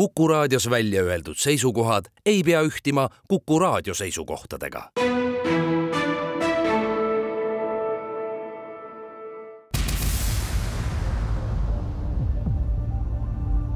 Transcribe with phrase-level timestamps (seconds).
[0.00, 4.90] Kuku raadios välja öeldud seisukohad ei pea ühtima Kuku raadio seisukohtadega.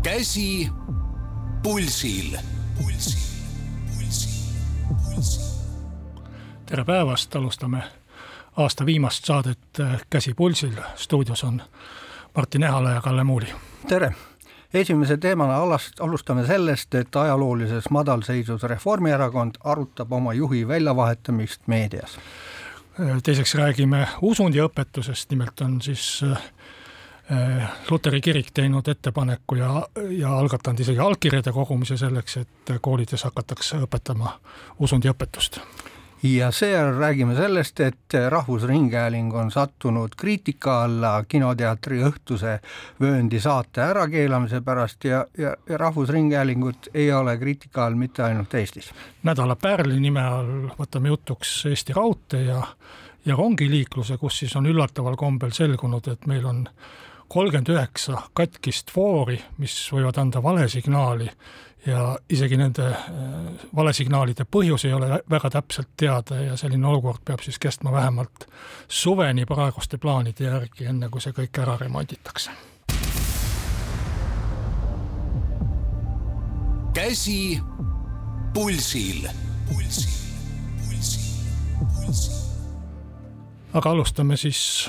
[0.02, 0.68] käsi
[1.62, 2.36] pulsil,
[2.82, 3.20] pulsil,
[3.94, 4.30] pulsil,
[5.04, 5.42] pulsil.
[6.66, 7.82] tere päevast, alustame
[8.56, 9.58] aasta viimast saadet
[10.10, 10.72] Käsi pulsil.
[10.94, 11.62] stuudios on
[12.36, 13.48] Martin Ehala ja Kalle Muuli.
[13.88, 14.14] tere
[14.74, 22.18] esimese teemana alast, alustame sellest, et ajaloolises madalseisus Reformierakond arutab oma juhi väljavahetamist meedias.
[23.22, 30.98] teiseks räägime usundiõpetusest, nimelt on siis äh, Luteri kirik teinud ettepaneku ja, ja algatanud isegi
[30.98, 34.38] allkirjade kogumise selleks, et koolides hakatakse õpetama
[34.78, 35.60] usundiõpetust
[36.22, 42.58] ja seejärel räägime sellest, et Rahvusringhääling on sattunud kriitika alla kinoteatri õhtuse
[43.00, 48.92] vööndi saate ärakeelamise pärast ja, ja, ja Rahvusringhäälingut ei ole kriitika all mitte ainult Eestis.
[49.22, 52.62] nädala pärli nime all võtame jutuks Eesti Raudtee ja,
[53.24, 56.68] ja rongiliikluse, kus siis on üllataval kombel selgunud, et meil on
[57.28, 61.30] kolmkümmend üheksa katkist foori, mis võivad anda vale signaali
[61.86, 63.00] ja isegi nende äh,
[63.76, 68.46] valesignaalide põhjus ei ole väga täpselt teada ja selline olukord peab siis kestma vähemalt
[68.88, 72.50] suveni praeguste plaanide järgi, enne kui see kõik ära remonditakse.
[76.94, 77.60] käsi
[78.54, 79.26] pulsil,
[79.68, 80.12] pulsil,
[80.78, 81.24] pulsil,
[82.00, 82.34] pulsil.
[83.74, 84.88] aga alustame siis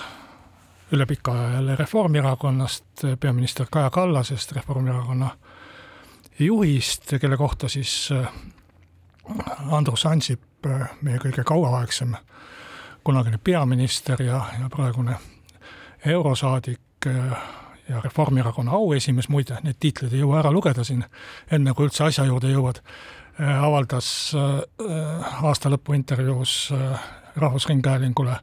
[0.94, 2.86] üle pika aja jälle Reformierakonnast,
[3.20, 5.30] peaminister Kaja Kallasest, Reformierakonna
[6.40, 8.28] juhist, kelle kohta siis äh,
[9.72, 12.16] Andrus Ansip, äh, meie kõige kauaaegsem
[13.06, 15.18] kunagine peaminister ja, ja praegune
[16.06, 17.38] eurosaadik äh,
[17.90, 21.04] ja Reformierakonna auesimees, muide, neid tiitleid ei jõua ära lugeda siin,
[21.52, 22.80] enne kui üldse asja juurde jõuad,
[23.38, 26.72] avaldas aasta lõpu intervjuus
[27.36, 28.38] Rahvusringhäälingule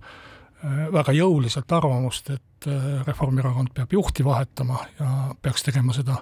[0.93, 2.69] väga jõuliselt arvamust, et
[3.07, 5.09] Reformierakond peab juhti vahetama ja
[5.43, 6.21] peaks tegema seda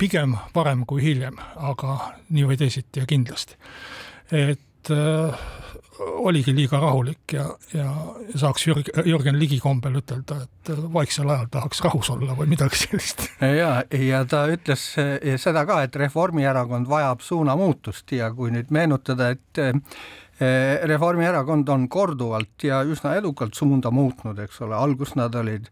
[0.00, 1.38] pigem varem kui hiljem,
[1.70, 1.96] aga
[2.32, 3.58] nii või teisiti ja kindlasti.
[4.30, 5.48] et äh,
[6.00, 7.44] oligi liiga rahulik ja,
[7.74, 7.90] ja
[8.40, 13.26] saaks Jürg, Jürgen Ligi kombel ütelda, et vaiksel ajal tahaks rahus olla või midagi sellist.
[13.60, 14.86] ja, ja ta ütles
[15.42, 19.74] seda ka, et Reformierakond vajab suunamuutust ja kui nüüd meenutada, et Eh,
[20.82, 25.66] Reformierakond on korduvalt ja üsna edukalt suunda muutnud, eks ole, alguses nad olid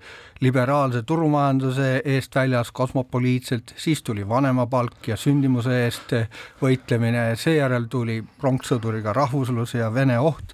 [0.44, 6.12] liberaalse turumajanduse eest väljas kosmopoliitselt, siis tuli vanemapalk ja sündimuse eest
[6.60, 10.52] võitlemine, seejärel tuli pronkssõduriga rahvuslus ja vene oht,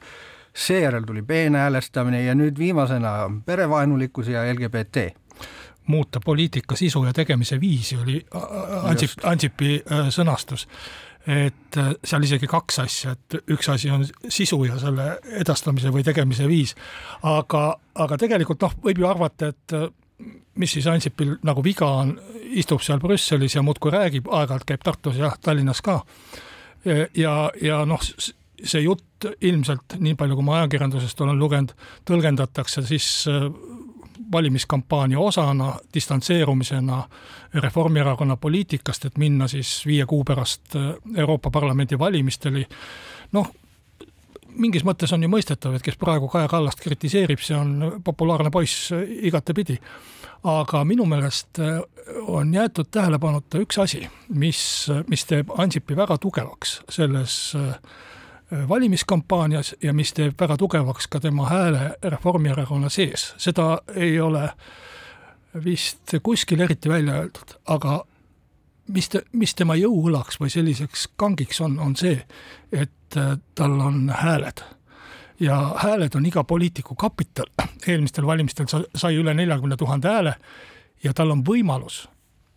[0.54, 3.16] seejärel tuli peenhäälestamine ja nüüd viimasena
[3.46, 5.08] perevaenulikkus ja LGBT
[5.86, 8.26] muuta poliitika sisu ja tegemise viisi oli
[8.82, 10.68] Ansip, Ansipi äh, sõnastus
[11.26, 16.04] et äh, seal isegi kaks asja, et üks asi on sisu ja selle edastamise või
[16.04, 16.74] tegemise viis,
[17.24, 17.66] aga,
[18.04, 19.88] aga tegelikult noh, võib ju arvata, et äh,
[20.60, 22.14] mis siis Ansipil nagu viga on,
[22.54, 26.02] istub seal Brüsselis ja muudkui räägib, aeg-ajalt käib Tartus ja Tallinnas ka.
[27.16, 28.02] ja, ja noh,
[28.62, 31.72] see jutt ilmselt, nii palju kui ma ajakirjandusest olen lugenud,
[32.08, 33.48] tõlgendatakse siis äh,
[34.32, 37.02] valimiskampaania osana, distantseerumisena
[37.54, 42.66] Reformierakonna poliitikast, et minna siis viie kuu pärast äh, Euroopa Parlamendi valimistele.
[43.32, 43.50] noh,
[44.58, 48.92] mingis mõttes on ju mõistetav, et kes praegu Kaja Kallast kritiseerib, see on populaarne poiss
[48.94, 49.78] igatepidi.
[50.44, 51.80] aga minu meelest äh,
[52.26, 57.78] on jäetud tähelepanuta üks asi, mis, mis teeb Ansipi väga tugevaks selles äh,
[58.68, 63.34] valimiskampaanias ja mis teeb väga tugevaks ka tema hääle Reformierakonna sees.
[63.36, 64.48] seda ei ole
[65.64, 68.04] vist kuskil eriti välja öeldud, aga
[68.88, 72.18] mis te, mis tema jõuõlaks või selliseks kangiks on, on see,
[72.72, 74.62] et äh, tal on hääled.
[75.40, 77.46] ja hääled on iga poliitiku kapital,
[77.88, 80.34] eelmistel valimistel sai üle neljakümne tuhande hääle
[81.04, 82.08] ja tal on võimalus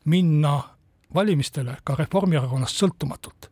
[0.06, 0.60] minna
[1.14, 3.50] valimistele ka Reformierakonnast sõltumatult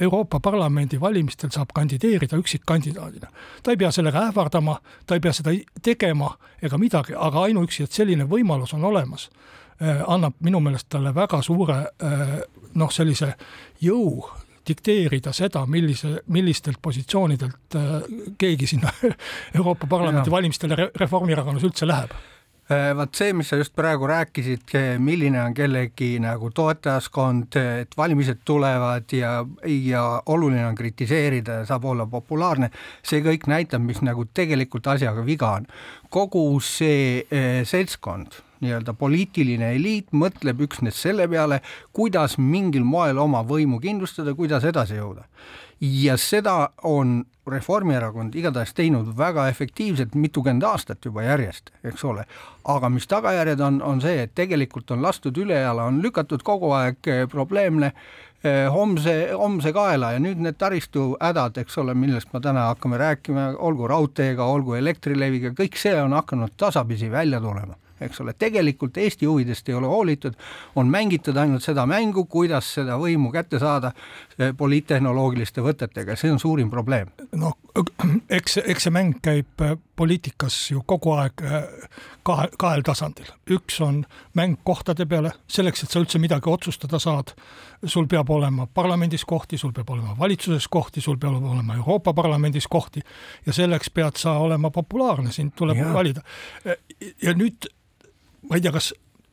[0.00, 3.28] Euroopa Parlamendi valimistel saab kandideerida üksikkandidaadina.
[3.62, 7.92] ta ei pea sellega ähvardama, ta ei pea seda tegema ega midagi, aga ainuüksi, et
[7.92, 9.30] selline võimalus on olemas,
[9.82, 12.38] äh, annab minu meelest talle väga suure äh,
[12.74, 13.34] noh, sellise
[13.80, 14.28] jõu
[14.68, 17.92] dikteerida seda, millise, millistelt positsioonidelt äh,
[18.38, 18.92] keegi sinna
[19.56, 22.37] Euroopa Parlamendi valimistele Reformierakonnas üldse läheb Äh,
[22.68, 29.12] vaat see, mis sa just praegu rääkisid, milline on kellegi nagu toetajaskond, et valimised tulevad
[29.16, 32.68] ja, ja oluline on kritiseerida ja saab olla populaarne,
[33.02, 35.70] see kõik näitab, mis nagu tegelikult asjaga viga on.
[36.10, 41.60] kogu see eh, seltskond nii-öelda poliitiline eliit mõtleb üksnes selle peale,
[41.92, 45.26] kuidas mingil moel oma võimu kindlustada, kuidas edasi jõuda.
[45.80, 52.24] ja seda on Reformierakond igatahes teinud väga efektiivselt mitukümmend aastat juba järjest, eks ole.
[52.64, 57.28] aga mis tagajärjed on, on see, et tegelikult on lastud ülejala, on lükatud kogu aeg
[57.30, 57.92] probleemne
[58.42, 63.00] Eh, homse, homse kaela ja nüüd need taristu hädad, eks ole, millest me täna hakkame
[63.00, 68.96] rääkima, olgu raudteega, olgu Elektrileviga, kõik see on hakanud tasapisi välja tulema eks ole, tegelikult
[68.96, 70.36] Eesti huvidest ei ole hoolitud,
[70.76, 73.92] on mängitud ainult seda mängu, kuidas seda võimu kätte saada
[74.38, 77.10] eh, poliittehnoloogiliste võtetega, see on suurim probleem.
[77.36, 77.56] noh,
[78.38, 81.42] eks, eks see mäng käib eh, poliitikas ju kogu aeg
[82.22, 84.04] kahe, kahel tasandil, üks on
[84.38, 87.34] mäng kohtade peale, selleks, et sa üldse midagi otsustada saad
[87.86, 92.66] sul peab olema parlamendis kohti, sul peab olema valitsuses kohti, sul peab olema Euroopa Parlamendis
[92.70, 93.02] kohti
[93.46, 95.92] ja selleks pead sa olema populaarne, sind tuleb ja.
[95.94, 96.22] valida.
[97.22, 97.70] ja nüüd
[98.48, 98.92] ma ei tea, kas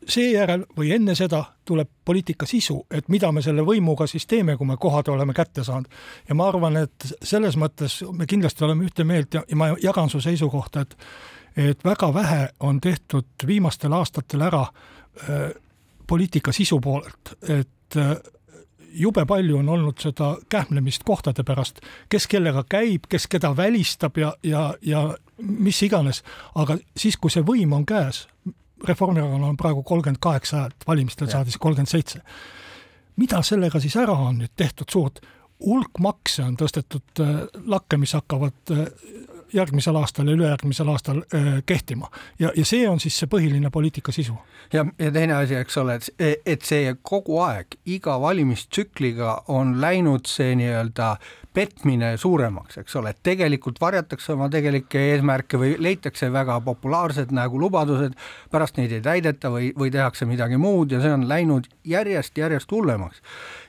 [0.09, 4.67] seejärel või enne seda tuleb poliitika sisu, et mida me selle võimuga siis teeme, kui
[4.67, 5.87] me kohad oleme kätte saanud.
[6.29, 10.09] ja ma arvan, et selles mõttes me kindlasti oleme ühte meelt ja, ja ma jagan
[10.09, 10.97] su seisukohta, et
[11.55, 15.51] et väga vähe on tehtud viimastel aastatel ära äh,
[16.07, 18.17] poliitika sisu poolelt, et äh,
[18.95, 21.79] jube palju on olnud seda kähmlemist kohtade pärast,
[22.09, 26.23] kes kellega käib, kes keda välistab ja, ja, ja mis iganes,
[26.55, 28.25] aga siis, kui see võim on käes,
[28.87, 32.21] Reformierakonnal on praegu kolmkümmend kaheksa häält, valimistel saadis kolmkümmend seitse.
[33.15, 35.21] mida sellega siis ära on nüüd tehtud suurt?
[35.65, 37.35] hulk makse on tõstetud äh,
[37.65, 38.87] lakke, mis hakkavad äh,
[39.53, 42.09] järgmisel aastal ja ülejärgmisel aastal äh, kehtima.
[42.39, 44.37] ja, ja see on siis see põhiline poliitika sisu.
[44.73, 50.27] ja, ja teine asi, eks ole, et, et see kogu aeg, iga valimistsükliga on läinud
[50.29, 51.15] see nii-öelda
[51.55, 57.59] petmine suuremaks, eks ole, et tegelikult varjatakse oma tegelikke eesmärke või leitakse väga populaarsed nagu
[57.59, 58.17] lubadused,
[58.51, 63.23] pärast neid ei täideta või, või tehakse midagi muud ja see on läinud järjest-järjest hullemaks.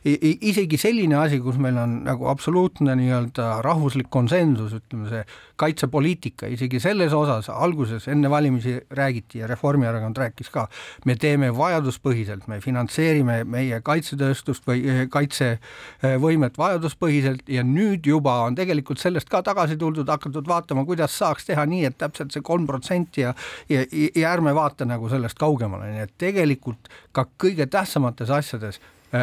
[0.06, 5.22] Isegi selline asi, kus meil on nagu absoluutne nii-öelda rahvuslik konsensus, ütleme see
[5.58, 10.66] kaitsepoliitika, isegi selles osas alguses enne valimisi räägiti ja Reformierakond rääkis ka,
[11.08, 18.58] me teeme vajaduspõhiselt, me finantseerime meie kaitsetööstust või eh, kaitsevõimet vajaduspõhiselt ja nüüd juba on
[18.58, 22.68] tegelikult sellest ka tagasi tuldud, hakatud vaatama, kuidas saaks teha nii, et täpselt see kolm
[22.68, 23.34] protsenti ja,
[23.72, 28.78] ja, ja ärme vaata nagu sellest kaugemale, nii et tegelikult ka kõige tähtsamates asjades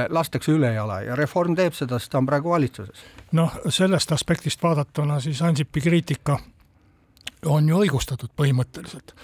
[0.10, 3.06] lastakse ülejala ja Reform teeb seda, sest ta on praegu valitsuses.
[3.31, 6.40] noh, sellest aspektist vaadatuna siis Ansipi kriitika
[7.45, 9.16] on ju õigustatud põhimõtteliselt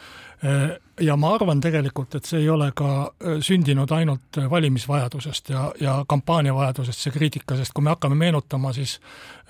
[0.45, 5.65] Äh, ja ma arvan tegelikult, et see ei ole ka äh, sündinud ainult valimisvajadusest ja,
[5.83, 8.95] ja kampaaniavajadusest, see kriitika, sest kui me hakkame meenutama, siis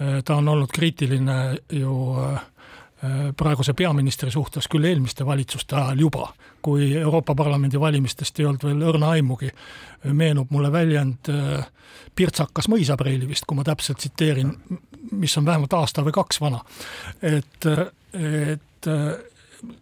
[0.01, 1.93] äh, ta on olnud kriitiline ju
[3.37, 8.81] praeguse peaministri suhtes küll eelmiste valitsuste ajal juba, kui Euroopa Parlamendi valimistest ei olnud veel
[8.91, 9.51] õrna aimugi.
[10.03, 11.31] meenub mulle väljend
[12.15, 14.51] pirtsakas mõisapreili vist, kui ma täpselt tsiteerin,
[15.11, 16.59] mis on vähemalt aasta või kaks vana.
[17.21, 17.65] et,
[18.13, 18.91] et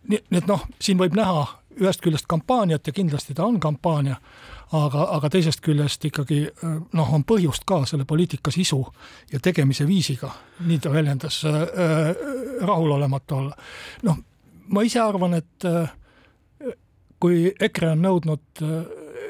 [0.07, 1.45] nii et noh, siin võib näha
[1.81, 4.17] ühest küljest kampaaniat ja kindlasti ta on kampaania,
[4.75, 6.41] aga, aga teisest küljest ikkagi
[6.93, 8.81] noh, on põhjust ka selle poliitika sisu
[9.31, 10.31] ja tegemise viisiga,
[10.67, 11.63] nii ta väljendas äh,,
[12.61, 13.55] rahulolematu olla.
[14.03, 14.17] noh,
[14.67, 15.91] ma ise arvan, et äh,
[17.19, 18.79] kui EKRE on nõudnud äh,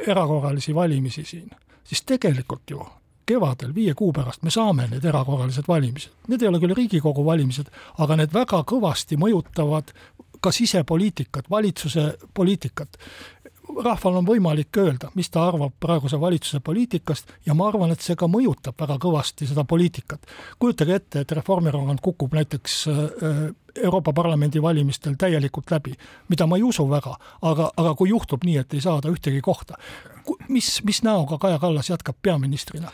[0.08, 1.50] erakorralisi valimisi siin,
[1.84, 2.86] siis tegelikult ju
[3.28, 6.14] kevadel, viie kuu pärast me saame need erakorralised valimised.
[6.32, 7.68] Need ei ole küll Riigikogu valimised,
[8.00, 9.92] aga need väga kõvasti mõjutavad
[10.40, 12.98] ka sisepoliitikat, valitsuse poliitikat.
[13.84, 18.16] Rahval on võimalik öelda, mis ta arvab praeguse valitsuse poliitikast ja ma arvan, et see
[18.20, 20.28] ka mõjutab väga kõvasti seda poliitikat.
[20.60, 23.42] kujutage ette, et Reformierakond kukub näiteks äh,
[23.84, 25.94] Euroopa Parlamendi valimistel täielikult läbi,
[26.30, 29.78] mida ma ei usu väga, aga, aga kui juhtub nii, et ei saada ühtegi kohta,
[30.50, 32.92] mis, mis näoga Kaja Kallas jätkab peaministrina?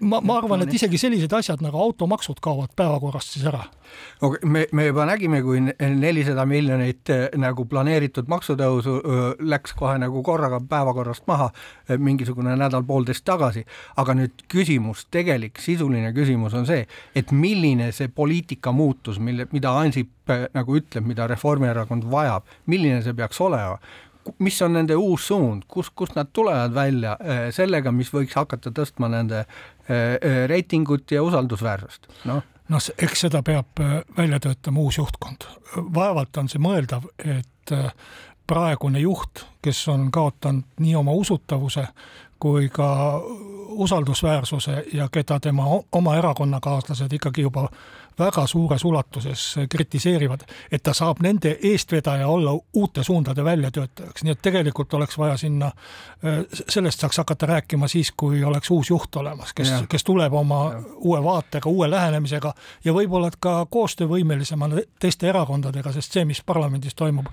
[0.00, 3.64] ma, ma arvan, et isegi sellised asjad nagu automaksud kaovad päevakorrast siis ära.
[4.44, 8.98] me, me juba nägime, kui nelisada miljonit eh, nagu planeeritud maksutõusu
[9.38, 11.50] läks kohe nagu korraga päevakorrast maha
[11.88, 13.64] eh, mingisugune nädal-poolteist tagasi,
[13.96, 19.74] aga nüüd küsimus, tegelik sisuline küsimus on see, et milline see poliitika muutus, mille, mida
[19.82, 23.78] Ansip eh, nagu ütleb, mida Reformierakond vajab, milline see peaks olema
[24.38, 28.72] mis on nende uus suund, kus, kust nad tulevad välja eh, sellega, mis võiks hakata
[28.74, 33.80] tõstma nende eh, eh, reitingut ja usaldusväärsust, noh noh, eks seda peab
[34.16, 35.44] välja töötama uus juhtkond.
[35.94, 37.72] vaevalt on see mõeldav, et
[38.48, 41.84] praegune juht, kes on kaotanud nii oma usutavuse
[42.42, 43.20] kui ka
[43.68, 47.68] usaldusväärsuse ja keda tema oma erakonnakaaslased ikkagi juba
[48.18, 54.42] väga suures ulatuses kritiseerivad, et ta saab nende eestvedaja olla uute suundade väljatöötajaks, nii et
[54.42, 55.70] tegelikult oleks vaja sinna,
[56.68, 60.82] sellest saaks hakata rääkima siis, kui oleks uus juht olemas, kes, kes tuleb oma ja.
[60.96, 62.54] uue vaatega, uue lähenemisega
[62.84, 67.28] ja võib-olla ka koostöövõimelisemana teiste erakondadega, sest see, mis parlamendis toimub,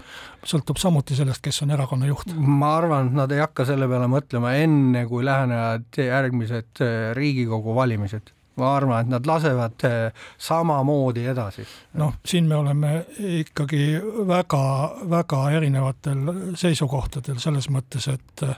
[0.46, 2.34] sõltub samuti sellest, kes on erakonna juht.
[2.36, 6.84] ma arvan, et nad ei hakka selle peale mõtlema enne, kui lähenevad järgmised
[7.14, 11.66] Riigikogu valimised ma arvan, et nad lasevad äh, samamoodi edasi.
[12.00, 12.94] noh, siin me oleme
[13.42, 14.00] ikkagi
[14.30, 18.56] väga-väga erinevatel seisukohtadel selles mõttes, et äh,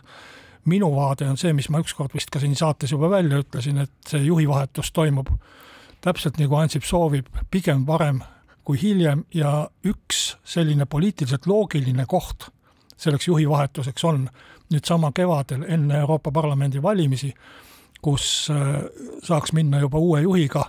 [0.66, 4.12] minu vaade on see, mis ma ükskord vist ka siin saates juba välja ütlesin, et
[4.12, 5.32] see juhivahetus toimub
[6.02, 8.24] täpselt nagu Ansip soovib, pigem varem
[8.66, 12.50] kui hiljem ja üks selline poliitiliselt loogiline koht
[13.02, 14.26] selleks juhivahetuseks on
[14.72, 17.32] nüüd sama kevadel enne Euroopa Parlamendi valimisi
[18.02, 18.82] kus äh,
[19.24, 20.66] saaks minna juba uue juhiga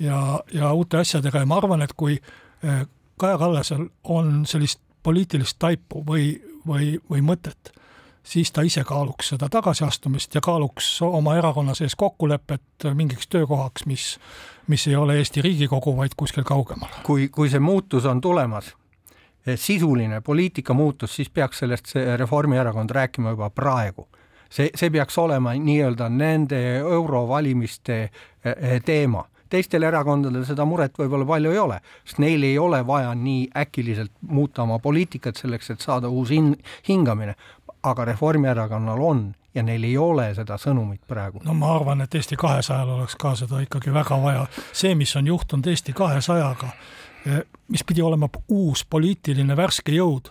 [0.00, 2.18] ja, ja uute asjadega ja ma arvan, et kui
[2.64, 2.86] äh,
[3.20, 6.32] Kaja Kallasel on sellist poliitilist taipu või,
[6.66, 7.72] või, või mõtet,
[8.22, 14.14] siis ta ise kaaluks seda tagasiastumist ja kaaluks oma erakonna sees kokkulepet mingiks töökohaks, mis,
[14.68, 16.92] mis ei ole Eesti Riigikogu, vaid kuskil kaugemal.
[17.04, 18.74] kui, kui see muutus on tulemas,
[19.46, 24.08] eh, sisuline poliitika muutus, siis peaks sellest see Reformierakond rääkima juba praegu
[24.50, 28.10] see, see peaks olema nii-öelda nende eurovalimiste eh,
[28.44, 33.10] eh, teema teistel erakondadel seda muret võib-olla palju ei ole, sest neil ei ole vaja
[33.18, 36.56] nii äkiliselt muuta oma poliitikat selleks, et saada uus hin-,
[36.88, 37.34] hingamine.
[37.82, 39.20] aga Reformierakonnal on
[39.54, 41.40] ja neil ei ole seda sõnumit praegu.
[41.44, 44.46] no ma arvan, et Eesti kahesajal oleks ka seda ikkagi väga vaja.
[44.72, 46.70] see, mis on juhtunud Eesti kahesajaga,
[47.26, 50.30] eh, mis pidi olema uus poliitiline värske jõud,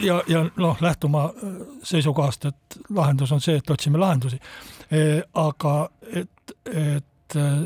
[0.00, 4.38] ja, ja noh, lähtuma äh, seisukohast, et lahendus on see, et otsime lahendusi.
[4.90, 5.02] E,
[5.34, 5.74] aga
[6.12, 7.58] et, et äh,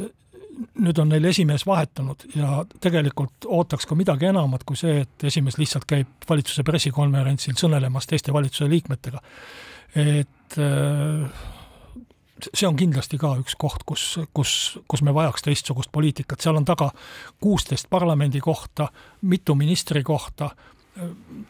[0.80, 5.58] nüüd on neil esimees vahetunud ja tegelikult ootaks ka midagi enamat kui see, et esimees
[5.60, 9.22] lihtsalt käib valitsuse pressikonverentsil kõnelemas teiste valitsuse liikmetega.
[9.94, 11.46] et äh,
[12.54, 14.52] see on kindlasti ka üks koht, kus, kus,
[14.88, 16.90] kus me vajaks teistsugust poliitikat, seal on taga
[17.40, 18.88] kuusteist parlamendi kohta,
[19.22, 20.50] mitu ministri kohta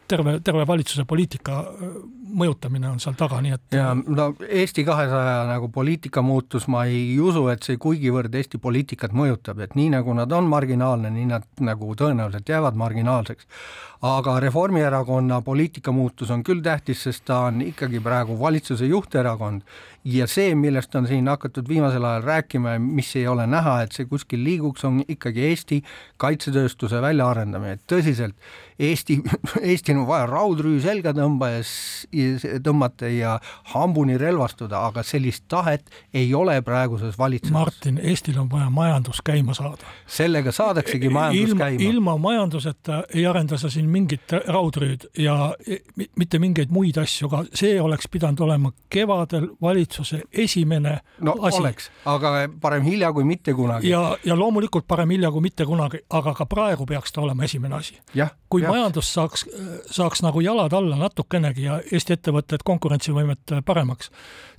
[0.09, 1.93] terve, terve valitsuse poliitika äh,
[2.41, 7.19] mõjutamine on seal taga, nii et ja no Eesti kahesaja nagu poliitika muutus, ma ei
[7.21, 11.47] usu, et see kuigivõrd Eesti poliitikat mõjutab, et nii nagu nad on marginaalne, nii nad
[11.67, 13.49] nagu tõenäoliselt jäävad marginaalseks.
[14.03, 19.63] aga Reformierakonna poliitika muutus on küll tähtis, sest ta on ikkagi praegu valitsuse juhterakond
[20.05, 23.93] ja see, millest on siin hakatud viimasel ajal rääkima ja mis ei ole näha, et
[23.93, 25.83] see kuskil liiguks, on ikkagi Eesti
[26.17, 28.37] kaitsetööstuse väljaarendamine, tõsiselt
[28.81, 29.19] Eesti,
[29.71, 33.35] Eestil on vaja raudrüü selga tõmba ja tõmmata ja
[33.75, 37.53] hambuni relvastuda, aga sellist tahet ei ole praeguses valitsuses.
[37.53, 39.85] Martin, Eestil on vaja majandus käima saada.
[40.07, 41.91] sellega saadaksegi majandus ilma, käima.
[41.91, 45.55] ilma majanduseta ei arenda sa siin mingit raudrüüd ja
[46.17, 51.61] mitte mingeid muid asju, aga see oleks pidanud olema kevadel valitsuse esimene no, asi.
[51.61, 53.91] oleks, aga parem hilja kui mitte kunagi.
[53.93, 57.77] ja, ja loomulikult parem hilja kui mitte kunagi, aga ka praegu peaks ta olema esimene
[57.77, 57.99] asi.
[58.49, 58.70] kui ja.
[58.71, 59.45] Majandus saaks,
[59.91, 64.11] saaks nagu jalad alla natukenegi ja Eesti ettevõtted konkurentsivõimet paremaks,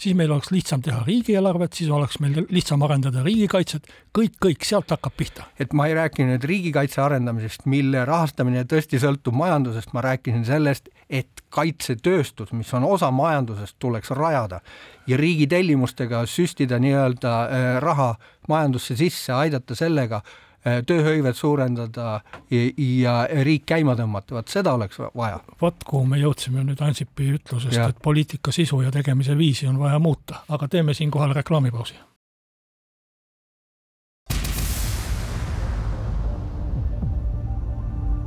[0.01, 3.87] siis meil oleks lihtsam teha riigieelarvet, siis oleks meil lihtsam arendada riigikaitset,
[4.17, 5.47] kõik, kõik sealt hakkab pihta.
[5.59, 10.89] et ma ei rääkinud nüüd riigikaitse arendamisest, mille rahastamine tõesti sõltub majandusest, ma rääkisin sellest,
[11.09, 14.61] et kaitsetööstus, mis on osa majandusest, tuleks rajada
[15.07, 18.13] ja riigi tellimustega süstida nii-öelda äh, raha
[18.49, 20.21] majandusse sisse, aidata sellega
[20.63, 22.19] tööhõivet suurendada
[22.51, 25.39] ja, riik käima tõmmata, vot seda oleks vaja.
[25.61, 29.99] vot kuhu me jõudsime nüüd Ansipi ütlusest, et poliitika sisu ja tegemise viisi on vaja
[29.99, 31.99] muuta, aga teeme siinkohal reklaamipausi.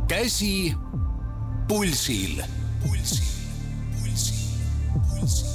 [0.09, 0.75] käsi
[1.69, 2.43] pulsil,
[2.83, 3.25] pulsil,
[3.99, 4.37] pulsil,
[4.93, 5.49] pulsil.
[5.49, 5.54] Äh,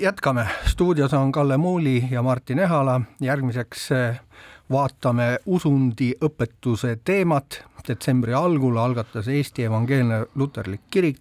[0.00, 4.20] jätkame, stuudios on Kalle Muuli ja Martin Ehala, järgmiseks äh,
[4.70, 7.64] vaatame usundiõpetuse teemat.
[7.88, 11.20] detsembri algul algatas Eesti Evangeelne Luterlik Kirik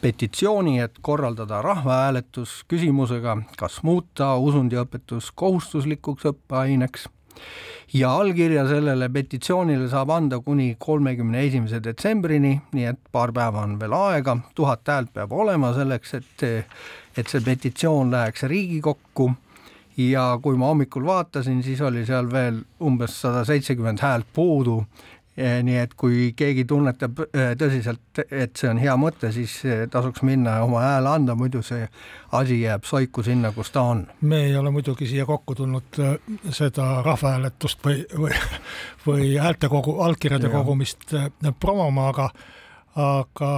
[0.00, 7.06] petitsiooni, et korraldada rahvahääletus küsimusega, kas muuta usundiõpetus kohustuslikuks õppeaineks
[7.94, 13.78] ja allkirja sellele petitsioonile saab anda kuni kolmekümne esimese detsembrini, nii et paar päeva on
[13.80, 16.46] veel aega, tuhat häält peab olema selleks, et
[17.16, 19.32] et see petitsioon läheks Riigikokku.
[19.96, 24.80] Ja kui ma hommikul vaatasin, siis oli seal veel umbes sada seitsekümmend häält puudu
[25.36, 27.24] nii et kui keegi tunnetab
[27.58, 29.56] tõsiselt, et see on hea mõte, siis
[29.90, 31.88] tasuks minna ja oma hääle anda, muidu see
[32.38, 34.04] asi jääb soiku sinna, kus ta on.
[34.20, 36.00] me ei ole muidugi siia kokku tulnud
[36.54, 38.38] seda rahvahääletust või, või,
[39.06, 40.54] või häältekogu, allkirjade ja.
[40.54, 41.16] kogumist
[41.60, 42.30] promoma, aga,
[42.94, 43.52] aga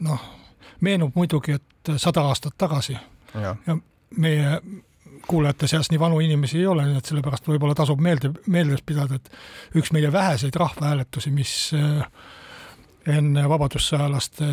[0.00, 0.28] noh,
[0.80, 2.96] meenub muidugi, et sada aastat tagasi
[3.34, 3.76] ja, ja
[4.16, 4.60] meie
[5.28, 9.20] kuulajate seas nii vanu inimesi ei ole, nii et sellepärast võib-olla tasub meelde, meeles pidada,
[9.20, 12.06] et üks meie väheseid rahvahääletusi, mis äh,
[13.08, 14.46] enne vabadussõjalaste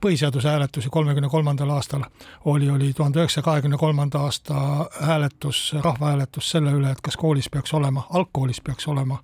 [0.00, 2.04] põhiseaduse hääletusi kolmekümne kolmandal aastal
[2.44, 4.54] oli, oli tuhande üheksasaja kahekümne kolmanda aasta
[5.00, 9.18] hääletus, rahvahääletus selle üle, et kas koolis peaks olema, algkoolis peaks olema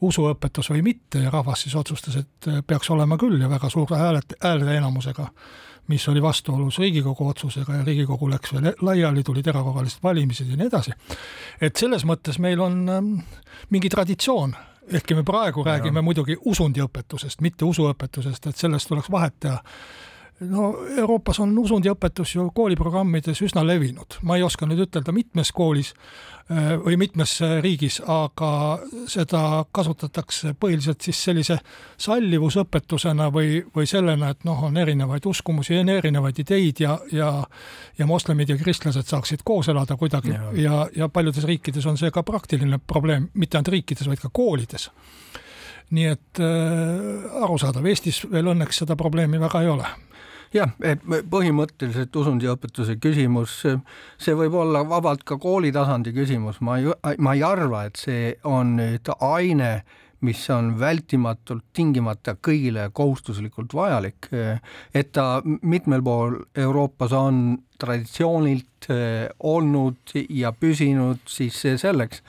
[0.00, 4.22] usuõpetus või mitte ja rahvas siis otsustas, et peaks olema küll ja väga suure hääle,
[4.42, 5.28] häälte enamusega
[5.90, 10.68] mis oli vastuolus Riigikogu otsusega ja Riigikogu läks veel laiali, tulid erakorralised valimised ja nii
[10.70, 10.94] edasi.
[11.60, 13.14] et selles mõttes meil on ähm,
[13.70, 14.54] mingi traditsioon,
[14.92, 15.72] ehkki me praegu ja.
[15.72, 19.58] räägime muidugi usundiõpetusest, mitte usuõpetusest, et sellest tuleks vahet teha
[20.48, 25.92] no Euroopas on usundiõpetus ju kooliprogrammides üsna levinud, ma ei oska nüüd ütelda, mitmes koolis
[25.92, 28.52] äh, või mitmes riigis, aga
[29.10, 29.42] seda
[29.72, 31.58] kasutatakse põhiliselt siis sellise
[32.00, 37.30] sallivusõpetusena või, või sellena, et noh, on erinevaid uskumusi, on erinevaid ideid ja, ja
[37.98, 40.32] ja moslemid ja kristlased saaksid koos elada kuidagi.
[40.32, 44.32] Ja, ja, ja paljudes riikides on see ka praktiline probleem, mitte ainult riikides, vaid ka
[44.32, 44.88] koolides.
[45.90, 49.88] Nii et äh, arusaadav, Eestis veel õnneks seda probleemi väga ei ole
[50.54, 53.60] jah, et põhimõtteliselt usundiõpetuse küsimus,
[54.18, 58.34] see võib olla vabalt ka kooli tasandi küsimus, ma ei, ma ei arva, et see
[58.48, 59.72] on nüüd aine,
[60.26, 64.28] mis on vältimatult tingimata kõigile kohustuslikult vajalik,
[64.92, 72.20] et ta mitmel pool Euroopas on traditsioonilt eh, olnud ja püsinud, siis see selleks.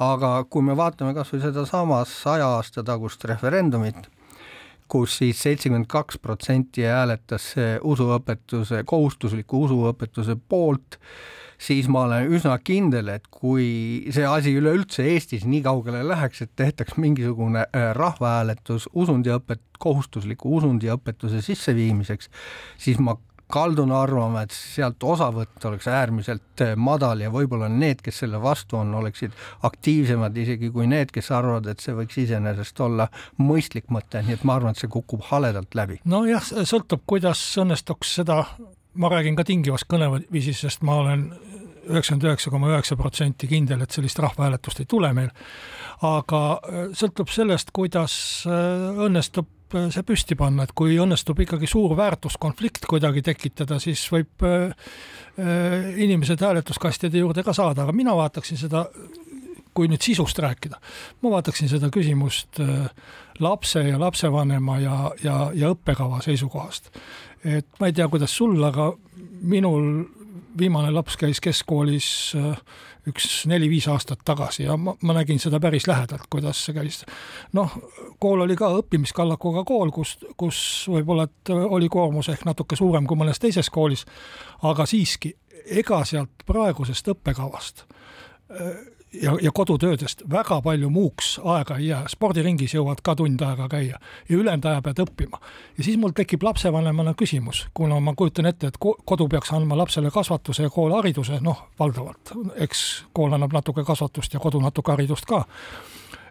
[0.00, 4.06] aga kui me vaatame kas või sedasama saja aasta tagust referendumit
[4.90, 7.52] kus siis seitsekümmend kaks protsenti hääletas
[7.86, 10.98] usuõpetuse, kohustusliku usuõpetuse poolt,
[11.60, 16.52] siis ma olen üsna kindel, et kui see asi üleüldse Eestis nii kaugele läheks, et
[16.56, 22.28] tehtaks mingisugune äh, rahvahääletus usundiõpet, kohustusliku usundiõpetuse sisseviimiseks,
[22.80, 23.16] siis ma
[23.52, 28.78] kaldun arvama, et sealt osavõtt oleks äärmiselt eh, madal ja võib-olla need, kes selle vastu
[28.80, 29.34] on, oleksid
[29.66, 33.08] aktiivsemad isegi kui need, kes arvavad, et see võiks iseenesest olla
[33.42, 36.00] mõistlik mõte, nii et ma arvan, et see kukub haledalt läbi.
[36.04, 38.42] nojah, sõltub, kuidas õnnestuks seda,
[38.94, 41.28] ma räägin ka tingivast kõneviisist, sest ma olen
[41.90, 45.30] üheksakümmend üheksa koma üheksa protsenti kindel, et sellist rahvahääletust ei tule meil.
[46.00, 48.14] aga eh, sõltub sellest, kuidas
[48.48, 54.02] eh, õnnestub Äh, see püsti panna, et kui õnnestub ikkagi suur väärtuskonflikt kuidagi tekitada, siis
[54.10, 54.72] võib äh,
[55.38, 58.86] äh, inimesed hääletuskastide juurde ka saada, aga mina vaataksin seda,
[59.74, 60.80] kui nüüd sisust rääkida,
[61.22, 62.58] ma vaataksin seda küsimust
[63.38, 66.90] lapse ja lapsevanema ja, ja, ja õppekava seisukohast.
[67.46, 68.90] et ma ei tea, kuidas sul, aga
[69.40, 70.02] minul
[70.58, 72.58] viimane laps käis keskkoolis äh,
[73.08, 77.02] üks neli-viis aastat tagasi ja ma, ma nägin seda päris lähedalt, kuidas see käis.
[77.56, 77.72] noh,
[78.18, 80.60] kool oli ka õppimiskallakuga kool, kus, kus
[80.92, 84.06] võib-olla, et oli koormus ehk natuke suurem kui mõnes teises koolis,
[84.62, 85.34] aga siiski,
[85.80, 87.86] ega sealt praegusest õppekavast
[89.22, 93.98] ja, ja kodutöödest väga palju muuks aega ei jää, spordiringis jõuad ka tund aega käia
[94.28, 95.40] ja ülejäänud aja pead õppima.
[95.78, 100.10] ja siis mul tekib lapsevanemana küsimus, kuna ma kujutan ette, et kodu peaks andma lapsele
[100.10, 105.26] kasvatuse ja kool hariduse, noh, valdavalt, eks kool annab natuke kasvatust ja kodu natuke haridust
[105.26, 105.44] ka,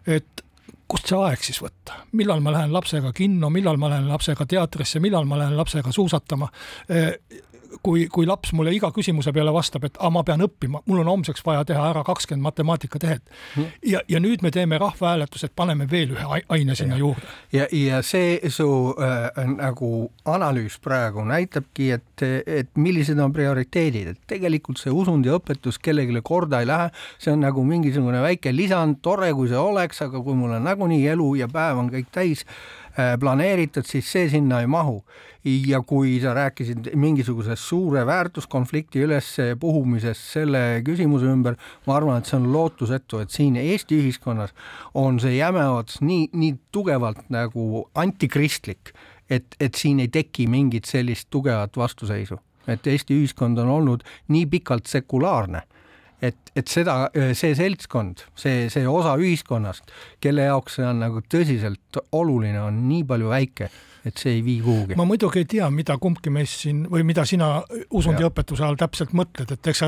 [0.06, 0.44] et
[0.90, 5.00] kust see aeg siis võtta, millal ma lähen lapsega kinno, millal ma lähen lapsega teatrisse,
[5.00, 6.48] millal ma lähen lapsega suusatama
[7.82, 11.44] kui, kui laps mulle iga küsimuse peale vastab, et ma pean õppima, mul on homseks
[11.46, 13.68] vaja teha ära kakskümmend matemaatikatehet mm..
[13.92, 17.04] ja, ja nüüd me teeme rahvahääletused, paneme veel ühe aine sinna ja.
[17.04, 17.28] juurde.
[17.52, 24.20] ja, ja see su äh, nagu analüüs praegu näitabki, et, et millised on prioriteedid, et
[24.34, 29.50] tegelikult see usundiõpetus kellelegi korda ei lähe, see on nagu mingisugune väike lisand, tore, kui
[29.50, 33.86] see oleks, aga kui mul on nagunii elu ja päev on kõik täis äh, planeeritud,
[33.86, 35.00] siis see sinna ei mahu.
[35.44, 42.36] Ja kui sa rääkisid mingisugusest suure väärtuskonflikti ülespuhumisest selle küsimuse ümber, ma arvan, et see
[42.36, 44.52] on lootusetu, et siin Eesti ühiskonnas
[44.94, 48.92] on see jäme ots nii, nii tugevalt nagu antikristlik,
[49.30, 52.36] et, et siin ei teki mingit sellist tugevat vastuseisu,
[52.68, 55.64] et Eesti ühiskond on olnud nii pikalt sekulaarne
[56.22, 56.96] et, et seda,
[57.36, 63.06] see seltskond, see, see osa ühiskonnast, kelle jaoks see on nagu tõsiselt oluline, on nii
[63.08, 63.70] palju väike
[64.04, 64.96] et see ei vii kuhugi.
[64.96, 67.50] ma muidugi ei tea, mida kumbki meist siin või mida sina
[67.96, 69.82] usundiõpetuse all täpselt mõtled, et eks,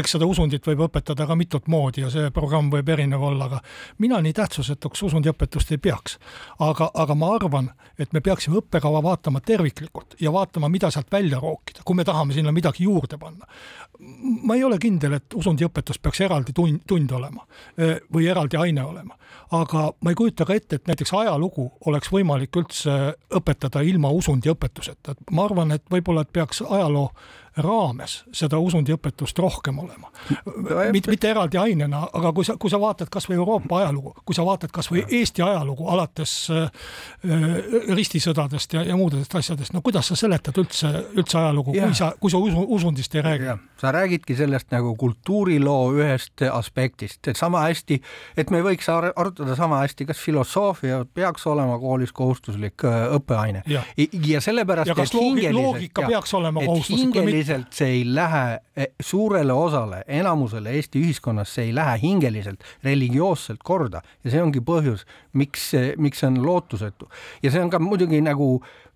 [0.00, 3.60] eks seda usundit võib õpetada ka mitut moodi ja see programm võib erinev olla, aga
[4.04, 6.18] mina nii tähtsusetuks usundiõpetust ei peaks.
[6.64, 11.40] aga, aga ma arvan, et me peaksime õppekava vaatama terviklikult ja vaatama, mida sealt välja
[11.40, 13.46] rookida, kui me tahame sinna midagi juurde panna.
[14.44, 17.44] ma ei ole kindel, et usundiõpetus peaks eraldi tund, tund olema
[18.14, 19.16] või eraldi aine olema,
[19.50, 22.94] aga ma ei kujuta ka ette, et näiteks ajalugu oleks võimalik üldse
[23.34, 27.10] õpetada ilma usundiõpetuseta, et ma arvan, et võib-olla, et peaks ajaloo
[27.64, 30.10] raames seda usundiõpetust rohkem olema.
[30.92, 34.44] mitte, mitte eraldi ainena, aga kui sa, kui sa vaatad kasvõi Euroopa ajalugu, kui sa
[34.46, 36.70] vaatad kasvõi Eesti ajalugu alates äh,
[37.94, 42.32] ristisõdadest ja, ja muudest asjadest, no kuidas sa seletad üldse, üldse ajalugu, kui sa, kui
[42.32, 43.56] sa usu, usundist ei räägi?
[43.78, 48.00] sa räägidki sellest nagu kultuuriloo ühest aspektist, et sama hästi,
[48.36, 53.62] et me võiks ar arutada sama hästi, kas filosoofia peaks olema koolis kohustuslik äh, õppeaine.
[53.70, 53.84] Ja,
[54.26, 58.86] ja sellepärast, et loogika, loogika peaks olema kohustuslik või mitte hingeliselt see ei lähe e,
[59.00, 65.06] suurele osale, enamusele Eesti ühiskonnas, see ei lähe hingeliselt, religioosselt korda ja see ongi põhjus,
[65.32, 67.08] miks, miks see on lootusetu.
[67.42, 68.87] ja see on ka muidugi nagu e,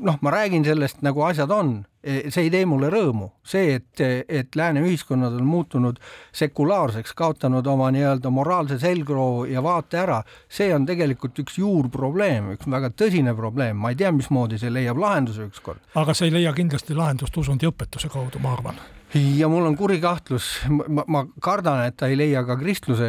[0.00, 4.02] noh, ma räägin sellest, nagu asjad on, e, see ei tee mulle rõõmu, see, et,
[4.28, 5.98] et lääne ühiskonnad on muutunud
[6.36, 12.70] sekulaarseks, kaotanud oma nii-öelda moraalse selgroo ja vaate ära, see on tegelikult üks juurprobleem, üks
[12.70, 15.82] väga tõsine probleem, ma ei tea, mismoodi see leiab lahenduse ükskord.
[15.94, 18.78] aga see ei leia kindlasti lahendust usundiõpetuse kaudu, ma arvan.
[19.16, 23.06] Ja mul on kuri kahtlus, ma kardan, et ta ei leia ka kristluse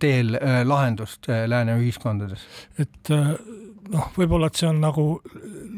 [0.00, 0.32] teel
[0.66, 2.40] lahendust lääne ühiskondades.
[2.80, 3.12] et
[3.92, 5.04] noh, võib-olla, et see on nagu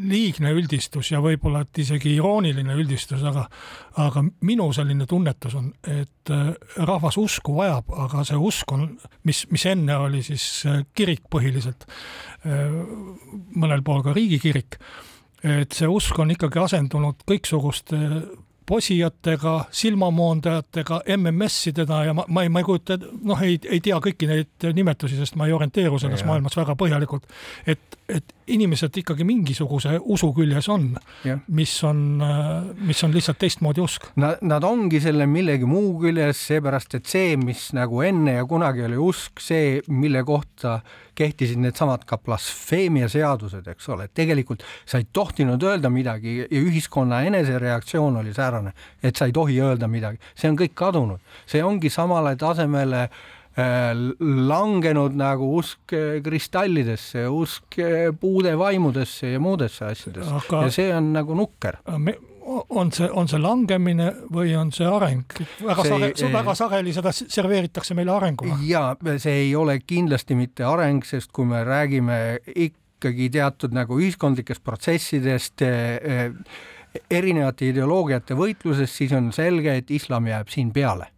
[0.04, 3.46] liigne üldistus ja võib-olla, et isegi irooniline üldistus, aga
[4.02, 8.86] aga minu selline tunnetus on, et äh, rahvas usku vajab, aga see usk on,
[9.28, 11.86] mis, mis enne oli siis äh, kirik põhiliselt,
[12.46, 12.78] äh,
[13.54, 14.78] mõnel pool ka riigikirik,
[15.44, 18.00] et see usk on ikkagi asendunud kõiksuguste
[18.66, 22.96] posijatega, silmamoondajatega, MMS-idena ja ma, ma ei, ma ei kujuta,
[23.28, 26.30] noh, ei, ei tea kõiki neid nimetusi, sest ma ei orienteeru selles ja.
[26.30, 27.28] maailmas väga põhjalikult.
[27.66, 30.90] et, et inimesed ikkagi mingisuguse usu küljes on,
[31.56, 32.00] mis on,
[32.84, 34.10] mis on lihtsalt teistmoodi usk.
[34.20, 38.84] Nad, nad ongi selle millegi muu küljes, seepärast et see, mis nagu enne ja kunagi
[38.84, 40.78] oli usk, see, mille kohta
[41.16, 46.48] kehtisid needsamad ka blasfeemia seadused, eks ole, et tegelikult sa ei tohtinud öelda midagi ja
[46.60, 51.64] ühiskonna enesereaktsioon oli säärane, et sa ei tohi öelda midagi, see on kõik kadunud, see
[51.64, 53.24] ongi samale tasemele äh,
[53.56, 60.62] langenud nagu usk äh, kristallidesse, usk äh, puude vaimudesse ja muudesse asjadesse Aga...
[60.66, 65.22] ja see on nagu nukker me on see, on see langemine või on see areng?
[65.62, 68.58] väga see, sage-, väga sageli seda serveeritakse meile arenguna.
[68.66, 68.90] jaa,
[69.22, 75.64] see ei ole kindlasti mitte areng, sest kui me räägime ikkagi teatud nagu ühiskondlikest protsessidest
[77.10, 81.13] erinevate ideoloogiate võitlusest, siis on selge, et islam jääb siin peale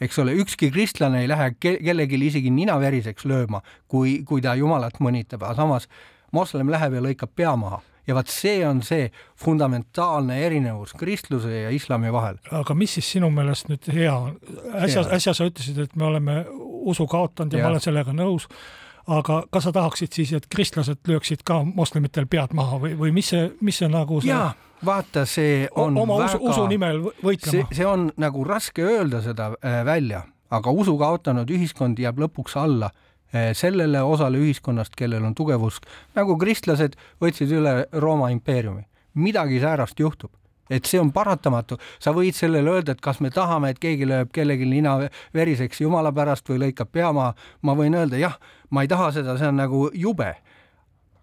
[0.00, 4.54] eks ole, ükski kristlane ei lähe ke kellelgi isegi nina veriseks lööma, kui, kui ta
[4.58, 5.88] jumalat mõnitab, aga samas
[6.32, 9.08] moslem läheb ja lõikab pea maha ja vaat see on see
[9.42, 12.38] fundamentaalne erinevus kristluse ja islami vahel.
[12.50, 14.36] aga mis siis sinu meelest nüüd hea on?
[14.78, 16.44] äsja, äsja sa ütlesid, et me oleme
[16.86, 17.66] usu kaotanud ja, ja.
[17.66, 18.46] ma olen sellega nõus,
[19.06, 23.30] aga kas sa tahaksid siis, et kristlased lööksid ka moslemitel pead maha või, või mis
[23.32, 24.52] see, mis see nagu see jaa,
[24.86, 27.68] vaata, see on oma väga, usu, usu nimel võitlema.
[27.72, 32.90] see on nagu raske öelda seda äh, välja, aga usu kaotanud ühiskond jääb lõpuks alla
[32.90, 35.86] äh, sellele osale ühiskonnast, kellel on tugev usk,
[36.18, 38.86] nagu kristlased võtsid üle Rooma impeeriumi.
[39.14, 40.32] midagi säärast juhtub
[40.70, 44.32] et see on paratamatu, sa võid sellele öelda, et kas me tahame, et keegi lööb
[44.34, 44.96] kellelgi nina
[45.34, 48.38] veriseks jumala pärast või lõikab pea maha, ma võin öelda jah,
[48.70, 50.34] ma ei taha seda, see on nagu jube.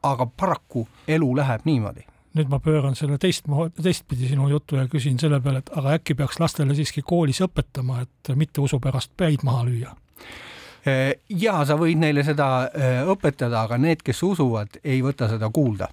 [0.03, 2.03] aga paraku elu läheb niimoodi
[2.33, 6.15] nüüd ma pööran selle teistmoodi, teistpidi sinu jutu ja küsin selle peale, et aga äkki
[6.17, 9.93] peaks lastele siiski koolis õpetama, et mitte usu pärast päid maha lüüa?
[10.87, 15.49] Äh, ja sa võid neile seda äh, õpetada, aga need, kes usuvad, ei võta seda
[15.53, 15.87] kuulda.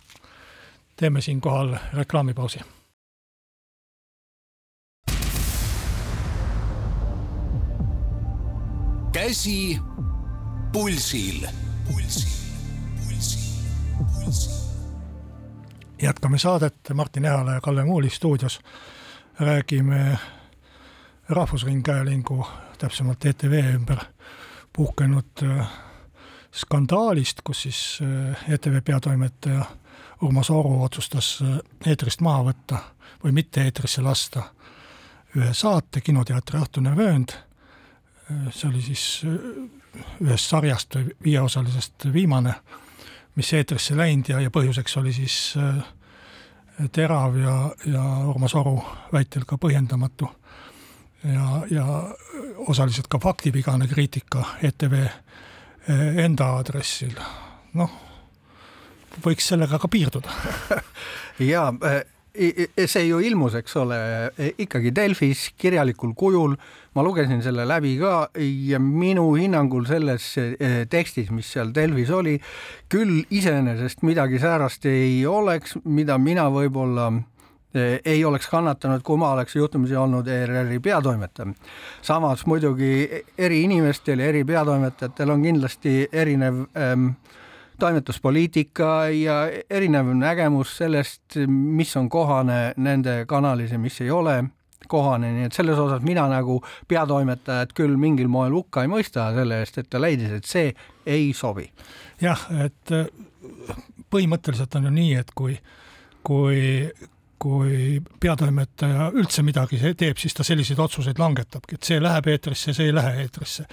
[0.97, 2.61] teeme siinkohal reklaamipausi.
[9.12, 9.79] Käsi
[10.73, 11.46] pulsil,
[11.92, 12.29] pulsil,
[13.09, 13.40] pulsil,
[14.14, 14.53] pulsil.
[16.03, 18.61] Jätkame saadet, Martin Ehala ja Kalle Muuli stuudios.
[19.40, 20.18] Räägime
[21.29, 22.46] Rahvusringhäälingu,
[22.79, 23.99] täpsemalt ETV ümber
[24.73, 25.66] puhkenud äh,
[26.53, 29.64] skandaalist, kus siis äh, ETV peatoimetaja
[30.23, 32.79] Urmas Oru otsustas äh, eetrist maha võtta
[33.25, 34.42] või mitte eetrisse lasta.
[35.37, 37.50] Ühe saate, Kinoteatri õhtune vöönd.
[38.51, 39.05] See oli siis
[40.21, 42.55] ühest sarjast või viieosalisest viimane
[43.35, 45.81] mis eetrisse läinud ja, ja põhjuseks oli siis äh,
[46.93, 48.77] terav ja, ja Urmas Oru
[49.12, 50.29] väitel ka põhjendamatu
[51.25, 51.87] ja, ja
[52.66, 54.95] osaliselt ka faktipigane kriitika ETV
[56.21, 57.14] enda aadressil.
[57.75, 57.90] noh,
[59.25, 60.33] võiks sellega ka piirduda
[61.53, 61.71] ja
[62.35, 63.99] see ju ilmus, eks ole,
[64.62, 66.55] ikkagi Delfis kirjalikul kujul,
[66.95, 72.37] ma lugesin selle läbi ka ja minu hinnangul selles eh, tekstis, mis seal Delfis oli,
[72.90, 77.11] küll iseenesest midagi säärast ei oleks, mida mina võib-olla
[78.05, 81.53] ei oleks kannatanud, kui ma oleks juhtumisi olnud ERR-i peatoimetaja.
[82.03, 87.12] samas muidugi eri inimestel ja eri peatoimetajatel on kindlasti erinev ähm,
[87.81, 94.43] toimetuspoliitika ja erinev nägemus sellest, mis on kohane nende kanalis ja mis ei ole
[94.90, 99.61] kohane, nii et selles osas mina nagu peatoimetajat küll mingil moel hukka ei mõista selle
[99.62, 100.73] eest, et ta leidis, et see
[101.07, 101.69] ei sobi.
[102.21, 103.07] jah, et äh,
[104.11, 105.55] põhimõtteliselt on ju nii, et kui,
[106.27, 106.62] kui,
[107.40, 112.90] kui peatoimetaja üldse midagi teeb, siis ta selliseid otsuseid langetabki, et see läheb eetrisse, see
[112.90, 113.69] ei lähe eetrisse.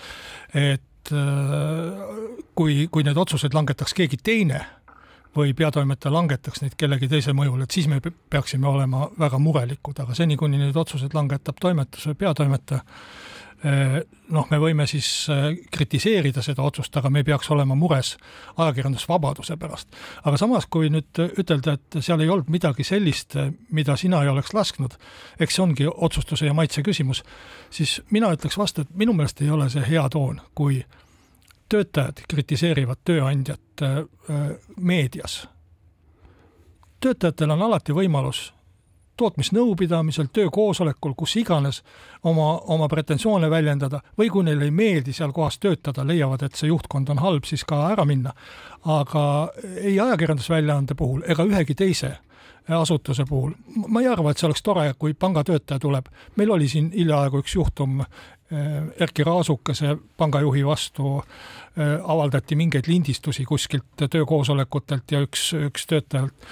[0.54, 4.64] et Äh, kui, kui need otsused langetaks keegi teine
[5.38, 10.16] või peatoimetaja langetaks neid kellegi teise mõjul, et siis me peaksime olema väga murelikud, aga
[10.18, 12.82] seni, kuni need otsused langetab toimetus või peatoimetaja,
[13.64, 18.12] noh, me võime siis äh, kritiseerida seda otsust, aga me ei peaks olema mures
[18.58, 19.90] ajakirjandusvabaduse pärast.
[20.24, 23.34] aga samas, kui nüüd ütelda, et seal ei olnud midagi sellist,
[23.74, 24.98] mida sina ei oleks lasknud,
[25.40, 27.24] eks see ongi otsustuse ja maitse küsimus,
[27.74, 30.84] siis mina ütleks vastu, et minu meelest ei ole see hea toon, kui
[31.70, 33.84] töötajad kritiseerivad tööandjat
[34.78, 35.48] meedias.
[37.02, 38.52] töötajatel on alati võimalus
[39.18, 41.82] tootmisnõupidamisel, töökoosolekul, kus iganes
[42.24, 46.72] oma, oma pretensioone väljendada või kui neile ei meeldi seal kohas töötada, leiavad, et see
[46.72, 48.34] juhtkond on halb, siis ka ära minna.
[48.86, 49.52] aga
[49.82, 52.18] ei ajakirjandusväljaande puhul ega ühegi teise
[52.68, 53.52] asutuse puhul.
[53.88, 56.06] ma ei arva, et see oleks tore, kui pangatöötaja tuleb.
[56.36, 58.04] meil oli siin hiljaaegu üks juhtum
[58.54, 66.48] Äh, Erkki Raasukese pangajuhi vastu äh, avaldati mingeid lindistusi kuskilt töökoosolekutelt ja üks, üks töötajalt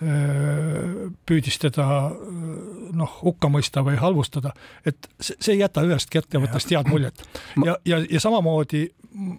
[0.00, 1.86] püüdis teda
[2.96, 4.54] noh, hukka mõista või halvustada,
[4.86, 7.20] et see ei jäta ühestki ettevõttest head muljet.
[7.64, 8.86] ja, ja, ja samamoodi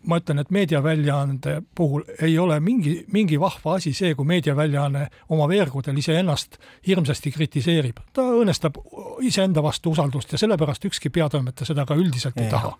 [0.05, 5.47] ma ütlen, et meediaväljaande puhul ei ole mingi, mingi vahva asi see, kui meediaväljaanne oma
[5.49, 8.01] veergudel iseennast hirmsasti kritiseerib.
[8.13, 8.77] ta õõnestab
[9.27, 12.51] iseenda vastu usaldust ja sellepärast ükski peatoimetaja seda ka üldiselt ei ja.
[12.57, 12.73] taha.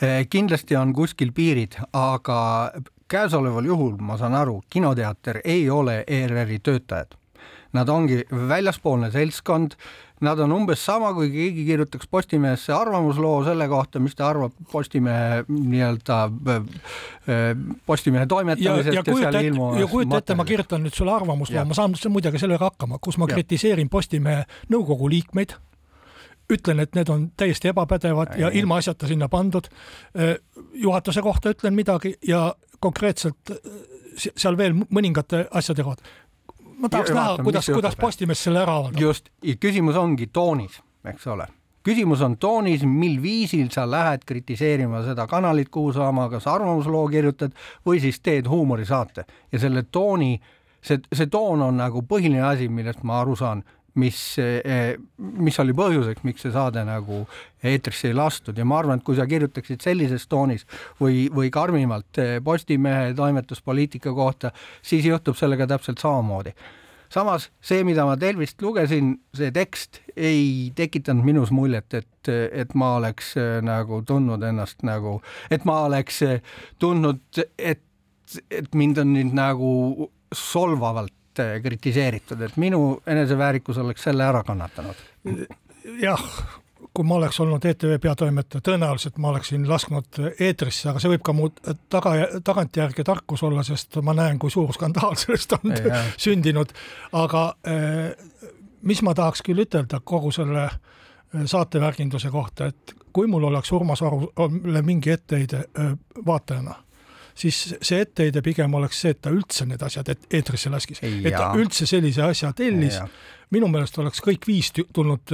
[0.00, 2.72] Eh, kindlasti on kuskil piirid, aga
[3.10, 7.16] käesoleval juhul ma saan aru, kinoteater ei ole ERR-i töötajad.
[7.72, 9.76] Nad ongi väljaspoolne seltskond
[10.20, 15.46] Nad on umbes sama, kui keegi kirjutaks Postimehesse arvamusloo selle kohta, mis ta arvab Postimehe
[15.48, 16.66] nii-öelda äh,
[17.86, 21.64] Postimehe toimetamisest ja, ja, ja seal ilmuvast ja kujuta ette, ma kirjutan nüüd sulle arvamusloo,
[21.64, 23.38] ma saan muidugi sellega hakkama, kus ma ja.
[23.38, 25.56] kritiseerin Postimehe nõukogu liikmeid,
[26.52, 29.72] ütlen, et need on täiesti ebapädevad ja, ja ilmaasjata sinna pandud.
[30.20, 30.36] Äh,
[30.84, 33.56] juhatuse kohta ütlen midagi ja konkreetselt äh,
[34.16, 36.04] seal veel mõningate asjade kohta.
[36.80, 39.00] Ma tahaks näha, kuidas, kuidas Postimees selle ära avaldab.
[39.00, 39.28] just,
[39.60, 41.46] küsimus ongi toonis, eks ole.
[41.84, 47.06] Küsimus on toonis, mil viisil sa lähed kritiseerima seda kanalit, kuhu sa oma kas arvamusloo
[47.08, 47.54] kirjutad
[47.86, 49.24] või siis teed huumorisaate.
[49.52, 50.34] Ja selle tooni,
[50.84, 53.64] see, see toon on nagu põhiline asi, millest ma aru saan
[53.94, 57.24] mis, eh, mis oli põhjuseks, miks see saade nagu
[57.66, 60.66] eetrisse ei lastud ja ma arvan, et kui sa kirjutaksid sellises toonis
[61.00, 66.54] või, või karmimalt eh, Postimehe toimetuspoliitika kohta, siis juhtub sellega täpselt samamoodi.
[67.10, 72.96] samas see, mida ma Delvist lugesin, see tekst ei tekitanud minus muljet, et, et ma
[72.96, 76.22] oleks eh, nagu tundnud ennast nagu, et ma oleks
[76.78, 77.22] tundnud,
[77.58, 77.82] et,
[78.50, 81.12] et mind on nüüd nagu solvavalt
[81.62, 85.04] kritiseeritud, et minu eneseväärikus oleks selle ära kannatanud.
[86.02, 86.24] jah,
[86.94, 91.34] kui ma oleks olnud ETV peatoimetaja, tõenäoliselt ma oleksin lasknud eetrisse, aga see võib ka
[91.36, 91.48] mu
[91.92, 92.14] taga,
[92.44, 96.02] tagantjärgi tarkus olla, sest ma näen, kui suur skandaal sellest on ja.
[96.24, 96.74] sündinud.
[97.12, 98.10] aga eh,
[98.82, 104.02] mis ma tahaks küll ütelda kogu selle eh, saatevärginduse kohta, et kui mul oleks Urmas
[104.02, 105.92] Varule mingi etteheide eh,
[106.26, 106.74] vaatajana
[107.34, 111.52] siis see etteheide pigem oleks see, et ta üldse need asjad eetrisse laskis, et ta
[111.58, 113.00] üldse sellise asja tellis.
[113.50, 115.32] minu meelest oleks kõik viis tulnud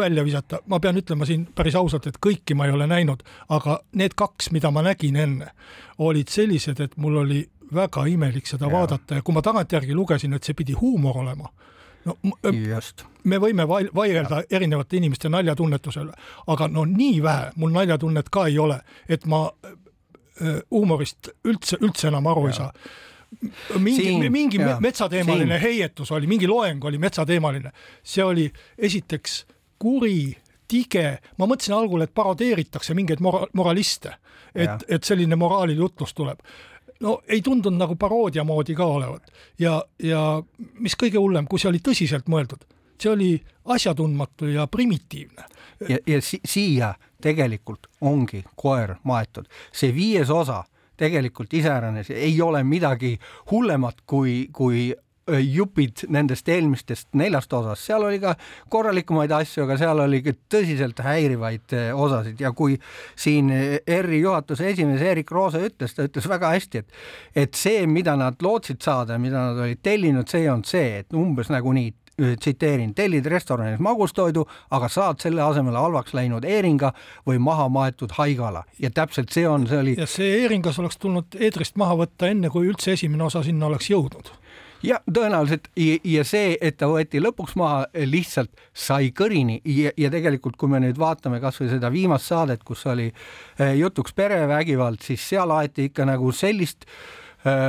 [0.00, 3.80] välja visata, ma pean ütlema siin päris ausalt, et kõiki ma ei ole näinud, aga
[4.00, 5.50] need kaks, mida ma nägin enne,
[5.98, 7.42] olid sellised, et mul oli
[7.74, 8.72] väga imelik seda ja.
[8.72, 11.52] vaadata ja kui ma tagantjärgi lugesin, et see pidi huumor olema
[12.04, 12.16] no
[12.52, 13.04] Just.
[13.24, 16.12] me võime vaielda erinevate inimeste naljatunnetusele,
[16.46, 19.44] aga no nii vähe mul naljatunnet ka ei ole, et ma
[20.70, 22.50] huumorist üldse, üldse enam aru ja.
[22.50, 22.72] ei saa.
[23.78, 24.80] mingi Siim,, mingi jaa.
[24.80, 25.62] metsateemaline Siim.
[25.62, 27.72] heietus oli, mingi loeng oli metsateemaline,
[28.02, 28.48] see oli
[28.78, 29.44] esiteks
[29.80, 30.34] kuri,
[30.68, 34.16] tige, ma mõtlesin algul, et parodeeritakse mingeid mora-, moraliste,
[34.54, 34.74] Jah.
[34.74, 36.42] et, et selline moraalijutlus tuleb
[37.00, 40.42] no ei tundunud nagu paroodia moodi ka olevat ja, ja
[40.78, 42.64] mis kõige hullem, kui see oli tõsiselt mõeldud,
[43.00, 43.30] see oli
[43.70, 45.46] asjatundmatu ja primitiivne.
[45.88, 50.64] ja, ja si siia tegelikult ongi koer maetud, see viies osa
[51.00, 53.14] tegelikult iseäranis ei ole midagi
[53.50, 54.90] hullemat kui, kui
[55.30, 58.34] öö, jupid nendest eelmistest neljast osast, seal oli ka
[58.72, 62.40] korralikumaid asju, aga seal oli ka tõsiselt häirivaid öö, osasid.
[62.40, 62.76] Ja kui
[63.16, 68.16] siin ERR-i juhatuse esimees Erik Roose ütles, ta ütles väga hästi, et et see, mida
[68.20, 71.94] nad lootsid saada, mida nad olid tellinud, see on see, et umbes nagu nii
[72.40, 76.92] tsiteerin, tellid restoranis magustoidu, aga saad selle asemel halvaks läinud eeringa
[77.26, 81.38] või maha maetud haigala ja täpselt see on, see oli ja see Eeringas oleks tulnud
[81.40, 84.32] eetrist maha võtta enne, kui üldse esimene osa sinna oleks jõudnud.
[84.82, 90.56] ja tõenäoliselt ja, see, et ta võeti lõpuks maha, lihtsalt sai kõrini ja, ja tegelikult,
[90.56, 95.52] kui me nüüd vaatame kasvõi seda viimast saadet, kus oli eh, jutuks perevägivald, siis seal
[95.56, 97.19] aeti ikka nagu sellist eh,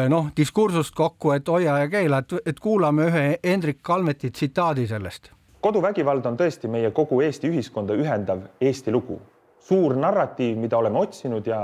[0.10, 5.32] noh, diskursust kokku, et hoia ja keela, et, et kuulame ühe Hendrik Kalmeti tsitaadi sellest.
[5.62, 9.20] Koduvägivald on tõesti meie kogu Eesti ühiskonda ühendav Eesti lugu,
[9.62, 11.62] suur narratiiv, mida oleme otsinud ja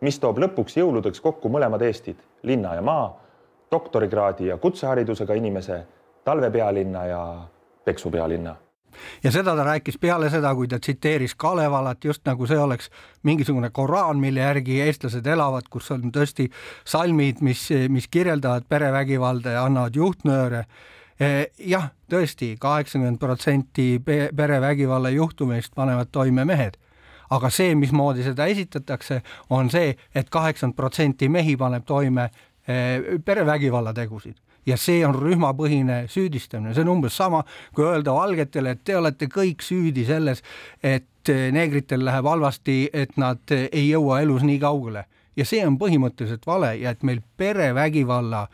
[0.00, 3.10] mis toob lõpuks jõuludeks kokku mõlemad Eestid, linna ja maa,
[3.72, 5.82] doktorikraadi ja kutseharidusega inimese,
[6.24, 7.22] talvepealinna ja
[7.84, 8.56] peksupealinna
[9.24, 12.90] ja seda ta rääkis peale seda, kui ta tsiteeris Kalevalat, just nagu see oleks
[13.22, 16.50] mingisugune Koraan, mille järgi eestlased elavad, kus on tõesti
[16.84, 20.64] salmid, mis, mis kirjeldavad perevägivalda ja annavad juhtnööre.
[21.58, 24.00] Jah, tõesti, kaheksakümmend protsenti
[24.36, 26.78] perevägivalla juhtumist panevad toime mehed.
[27.30, 32.30] Aga see, mismoodi seda esitatakse, on see et, et kaheksakümmend protsenti mehi paneb toime
[32.66, 37.42] eh, perevägivalla tegusid ja see on rühmapõhine süüdistamine, see on umbes sama,
[37.76, 40.42] kui öelda valgetele, et te olete kõik süüdi selles,
[40.82, 45.06] et eh, neegritel läheb halvasti, et nad eh, ei jõua elus nii kaugele.
[45.38, 48.46] Ja see on põhimõtteliselt vale ja et meil perevägivalla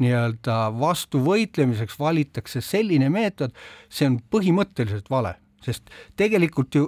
[0.00, 3.52] nii-öelda vastu võitlemiseks valitakse selline meetod,
[3.92, 5.34] see on põhimõtteliselt vale.
[5.60, 6.86] Sest tegelikult ju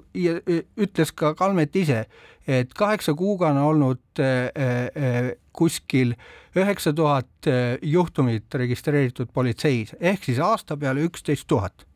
[0.80, 2.06] ütles ka Kalmet ise,
[2.48, 6.14] et kaheksa kuuga on olnud äh, kuskil
[6.56, 11.86] üheksa tuhat äh, juhtumit registreeritud politseis ehk siis aasta peale üksteist tuhat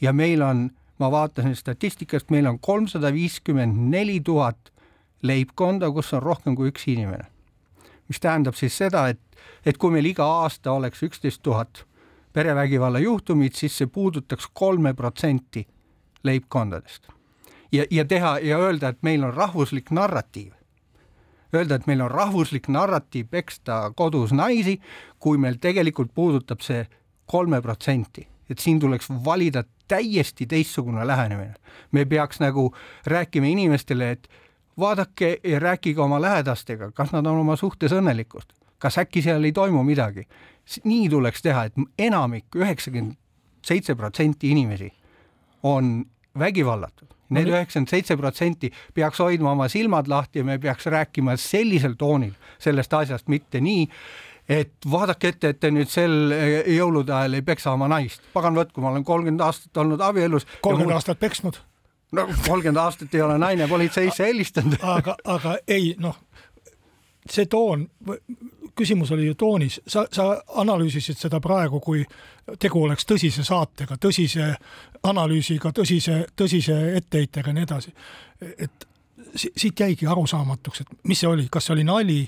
[0.00, 4.72] ja meil on, ma vaatasin statistikast, meil on kolmsada viiskümmend neli tuhat
[5.22, 7.34] leibkonda, kus on rohkem kui üks inimene
[8.08, 9.20] mis tähendab siis seda, et,
[9.66, 11.84] et kui meil iga aasta oleks üksteist tuhat
[12.34, 15.66] perevägivalla juhtumit, siis see puudutaks kolme protsenti
[16.24, 17.08] leibkondadest.
[17.72, 20.52] ja, ja teha ja öelda, et meil on rahvuslik narratiiv.
[21.54, 24.80] Öelda, et meil on rahvuslik narratiiv peksta kodus naisi,
[25.18, 26.84] kui meil tegelikult puudutab see
[27.30, 31.54] kolme protsenti, et siin tuleks valida täiesti teistsugune lähenemine.
[31.92, 32.74] me peaks nagu
[33.06, 34.28] rääkima inimestele, et
[34.78, 39.52] vaadake ja rääkige oma lähedastega, kas nad on oma suhtes õnnelikud, kas äkki seal ei
[39.52, 40.28] toimu midagi.
[40.84, 43.16] nii tuleks teha, et enamik, üheksakümmend
[43.62, 44.92] seitse protsenti inimesi
[45.62, 46.04] on
[46.38, 47.13] vägivallatud.
[47.32, 52.34] Need üheksakümmend seitse protsenti peaks hoidma oma silmad lahti ja me peaks rääkima sellisel toonil
[52.60, 53.86] sellest asjast, mitte nii,
[54.48, 56.34] et vaadake ette, et te nüüd sel
[56.68, 58.22] jõulude ajal ei peksa oma naist.
[58.34, 60.46] pagan võtku, ma olen kolmkümmend aastat olnud abielus.
[60.60, 61.58] kolmkümmend aastat peksnud.
[62.12, 64.76] no kolmkümmend aastat ei ole naine politseisse helistanud.
[64.82, 66.18] aga, aga ei noh,
[67.30, 67.88] see toon,
[68.76, 70.30] küsimus oli ju toonis, sa, sa
[70.62, 72.04] analüüsisid seda praegu, kui
[72.60, 74.50] tegu oleks tõsise saatega, tõsise
[75.04, 77.94] analüüsiga, tõsise, tõsise etteheitega ja nii edasi.
[78.58, 78.88] et
[79.34, 82.20] siit jäigi arusaamatuks, et mis see oli, kas see oli nali,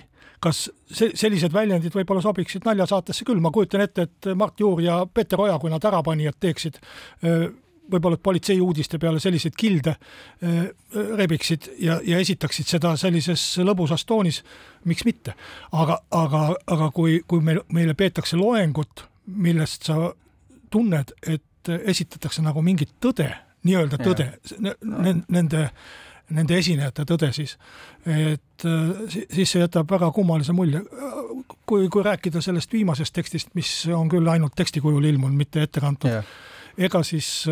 [0.43, 5.01] kas see, sellised väljendid võib-olla sobiksid naljasaatesse küll, ma kujutan ette, et Mart Juur ja
[5.07, 6.81] Peeter Oja, kui nad ärapanijad teeksid
[7.93, 9.97] võib-olla politsei uudiste peale selliseid kilde
[11.17, 14.43] rebiksid ja, ja esitaksid seda sellises lõbusas toonis,
[14.85, 15.35] miks mitte.
[15.73, 20.13] aga, aga, aga kui, kui meil, meile peetakse loengut, millest sa
[20.71, 23.31] tunned, et esitatakse nagu mingit tõde,
[23.67, 24.33] nii-öelda tõde,
[25.29, 25.71] nende
[26.35, 27.55] nende esinejate tõde siis,
[28.11, 30.81] et siis see jätab väga kummalise mulje.
[31.67, 35.81] kui, kui rääkida sellest viimasest tekstist, mis on küll ainult teksti kujul ilmunud, mitte ette
[35.81, 36.25] kantud yeah.,
[36.79, 37.47] ega siis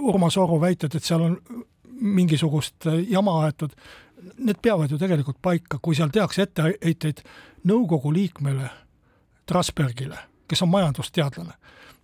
[0.00, 1.36] Urmas Oru väited, et seal on
[2.00, 3.74] mingisugust jama aetud,
[4.38, 7.22] need peavad ju tegelikult paika, kui seal tehakse etteheiteid
[7.68, 8.70] nõukogu liikmele
[9.46, 11.52] Trasbergile, kes on majandusteadlane,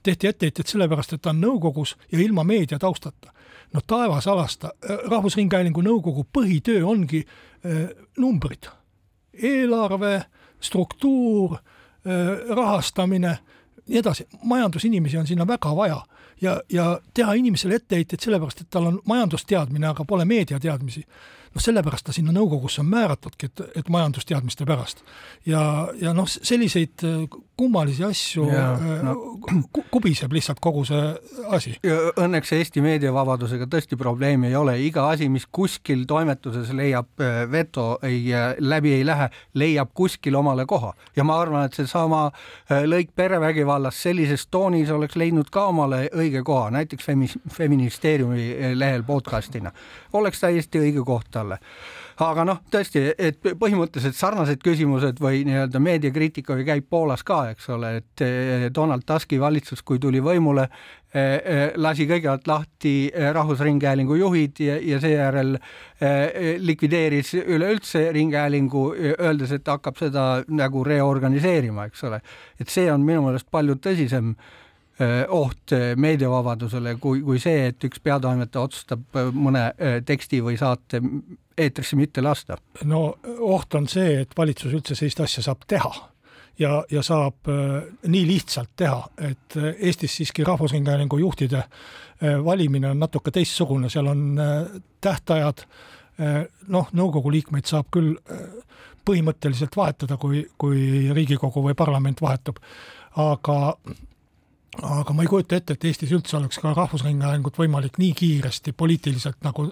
[0.03, 3.33] tehti etteheited sellepärast, et ta on nõukogus ja ilma meedia taustata.
[3.75, 4.71] No taevas alasta,
[5.11, 7.89] Rahvusringhäälingu nõukogu põhitöö ongi äh,
[8.19, 8.69] numbrid,
[9.43, 10.21] eelarve,
[10.61, 11.59] struktuur
[12.49, 13.39] rahastamine,
[13.89, 16.03] nii edasi, majandusinimesi on sinna väga vaja.
[16.41, 21.05] Ja, ja teha inimesele etteheiteid sellepärast, et tal on majandusteadmine, aga pole meediateadmisi
[21.57, 25.03] noh, sellepärast ta sinna nõukogusse on määratudki, et, et majandusteadmiste pärast.
[25.47, 27.25] ja, ja noh, selliseid äh,
[27.57, 29.15] kummalisi asju ja, äh, no.
[29.91, 31.03] kubiseb lihtsalt kogu see
[31.57, 31.75] asi.
[32.21, 37.97] Õnneks Eesti meediavabadusega tõesti probleemi ei ole, iga asi, mis kuskil toimetuses leiab äh, veto,
[38.07, 38.27] ei,
[38.61, 42.27] läbi ei lähe, leiab kuskil omale koha ja ma arvan, et seesama
[42.69, 49.73] lõik perevägivallast sellises toonis oleks leidnud ka omale õige koha, näiteks Femis-, Feministeeriumi lehel podcastina
[50.17, 51.59] oleks täiesti õige koht talle.
[52.25, 57.91] aga noh, tõesti, et põhimõtteliselt sarnased küsimused või nii-öelda meediakriitika käib Poolas ka, eks ole,
[58.01, 58.25] et
[58.75, 60.65] Donald Tuski valitsus, kui tuli võimule,
[61.13, 65.59] e, e, lasi kõigepealt lahti Rahvusringhäälingu juhid ja, ja seejärel
[66.65, 68.87] likvideeris üleüldse Ringhäälingu,
[69.19, 72.23] öeldes, et hakkab seda nagu reorganiseerima, eks ole.
[72.61, 74.33] et see on minu meelest palju tõsisem
[75.29, 79.67] oht meediavabadusele kui, kui see, et üks peatoimetaja otsustab mõne
[80.09, 81.03] teksti või saate
[81.53, 82.57] eetrisse mitte lasta.
[82.89, 83.03] no
[83.45, 85.93] oht on see, et valitsus üldse sellist asja saab teha
[86.59, 87.51] ja, ja saab
[88.09, 91.67] nii lihtsalt teha, et Eestis siiski Rahvusringhäälingu juhtide
[92.45, 95.67] valimine on natuke teistsugune, seal on äh, tähtajad,
[96.73, 98.15] noh, nõukogu liikmeid saab küll
[99.07, 102.59] põhimõtteliselt vahetada, kui, kui Riigikogu või parlament vahetub,
[103.21, 103.77] aga
[104.83, 109.39] aga ma ei kujuta ette, et Eestis üldse oleks ka Rahvusringhäälingut võimalik nii kiiresti poliitiliselt
[109.47, 109.71] nagu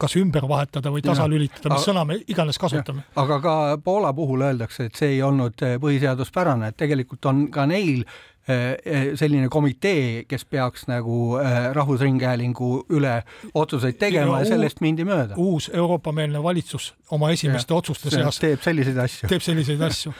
[0.00, 3.06] kas ümber vahetada või tasalülitada, mis sõna me iganes kasutame.
[3.16, 7.66] aga ka Poola puhul öeldakse, et see ei olnud eh, põhiseaduspärane, et tegelikult on ka
[7.70, 11.38] neil eh, eh, selline komitee, kes peaks nagu
[11.76, 13.18] Rahvusringhäälingu üle
[13.54, 15.36] otsuseid tegema ja, ja sellest mindi mööda.
[15.36, 19.30] uus Euroopa-meelne valitsus oma esimeste ja, otsuste seas teeb selliseid asju.
[19.32, 20.14] teeb selliseid asju.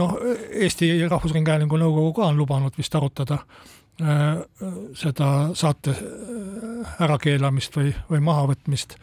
[0.00, 0.16] noh,
[0.66, 5.28] Eesti Rahvusringhäälingu nõukogu ka on lubanud vist arutada äh, seda
[5.58, 5.94] saate
[7.02, 8.94] ärakeelamist või, või mahavõtmist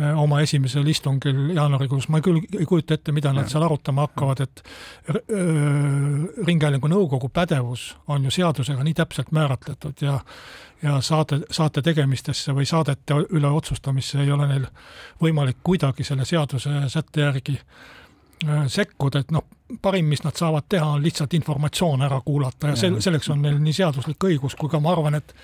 [0.00, 4.44] Äh, oma esimesel istungil jaanuarikuus, ma küll ei kujuta ette, mida nad seal arutama hakkavad,
[4.44, 4.60] et
[5.10, 5.16] äh,
[6.46, 10.20] Ringhäälingu nõukogu pädevus on ju seadusega nii täpselt määratletud ja
[10.82, 14.68] ja saade, saate tegemistesse või saadete üle otsustamisse ei ole neil
[15.18, 19.48] võimalik kuidagi selle seaduse sätte järgi äh, sekkuda, et noh,
[19.82, 23.58] parim, mis nad saavad teha, on lihtsalt informatsioon ära kuulata ja sel-, selleks on neil
[23.62, 25.34] nii seaduslik õigus kui ka ma arvan, et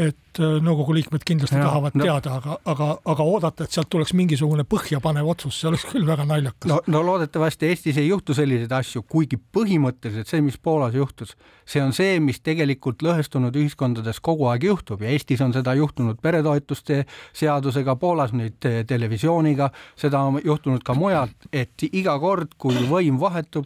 [0.00, 3.90] et äh, nõukogu liikmed kindlasti ja, tahavad no, teada, aga, aga, aga oodata, et sealt
[3.92, 6.68] tuleks mingisugune põhjapanev otsus, see oleks küll väga naljakas.
[6.70, 11.34] no, no loodetavasti Eestis ei juhtu selliseid asju, kuigi põhimõtteliselt see, mis Poolas juhtus,
[11.68, 16.20] see on see, mis tegelikult lõhestunud ühiskondades kogu aeg juhtub ja Eestis on seda juhtunud
[16.24, 17.02] peretoetuste
[17.36, 18.56] seadusega, Poolas nüüd
[18.88, 19.68] televisiooniga,
[20.00, 23.61] seda on juhtunud ka mujal, et iga kord, kui võim vahetub,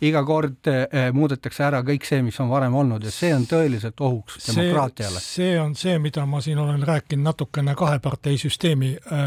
[0.00, 4.00] iga kord eh, muudetakse ära kõik see, mis on varem olnud ja see on tõeliselt
[4.04, 5.20] ohuks demokraatiale.
[5.22, 9.22] see on see, mida ma siin olen rääkinud natukene kaheparteisüsteemi äh,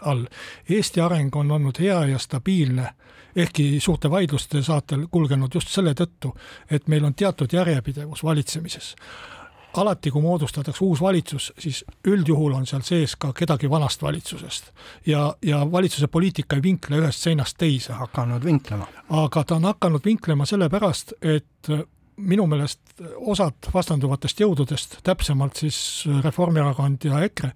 [0.00, 0.24] all.
[0.68, 2.94] Eesti areng on olnud hea ja stabiilne,
[3.36, 6.32] ehkki suurte vaidluste saatel kulgenud just selle tõttu,
[6.70, 8.94] et meil on teatud järjepidevus valitsemises
[9.76, 14.72] alati, kui moodustatakse uus valitsus, siis üldjuhul on seal sees ka kedagi vanast valitsusest.
[15.06, 17.92] ja, ja valitsuse poliitika ei vinkle ühest seinast teise.
[17.92, 18.86] hakanud vinklema.
[19.08, 21.72] aga ta on hakanud vinklema sellepärast, et
[22.20, 22.80] minu meelest
[23.32, 25.78] osad vastanduvatest jõududest, täpsemalt siis
[26.24, 27.52] Reformierakond ja EKRE,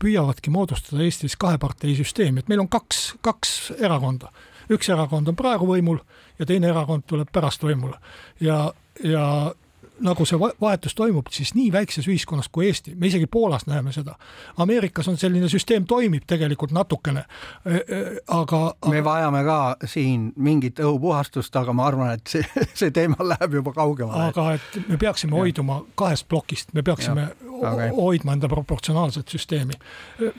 [0.00, 4.32] püüavadki moodustada Eestis kaheparteisüsteemi, et meil on kaks, kaks erakonda.
[4.68, 6.00] üks erakond on praegu võimul
[6.38, 7.98] ja teine erakond tuleb pärast võimule.
[8.40, 8.72] ja,
[9.04, 9.54] ja
[10.00, 14.14] nagu see vahetus toimub, siis nii väikses ühiskonnas kui Eesti, me isegi Poolas näeme seda.
[14.56, 17.24] Ameerikas on selline süsteem, toimib tegelikult natukene,
[17.64, 18.90] aga, aga.
[18.90, 23.74] me vajame ka siin mingit õhupuhastust, aga ma arvan, et see, see teema läheb juba
[23.76, 24.28] kaugemale.
[24.32, 25.42] aga et me peaksime ja.
[25.42, 27.54] hoiduma kahest plokist, me peaksime ja.
[27.60, 27.94] okay.
[27.96, 29.78] hoidma enda proportsionaalset süsteemi.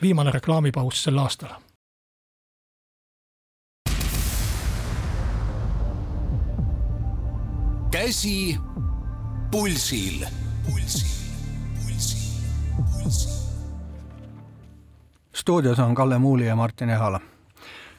[0.02, 1.58] viimane reklaamipaus sel aastal
[7.90, 8.56] käsi
[9.50, 10.26] pulsil,
[10.66, 11.10] pulsil,
[11.74, 12.20] pulsil,
[13.02, 13.32] pulsil.
[15.34, 17.20] stuudios on Kalle Muuli ja Martin Ehala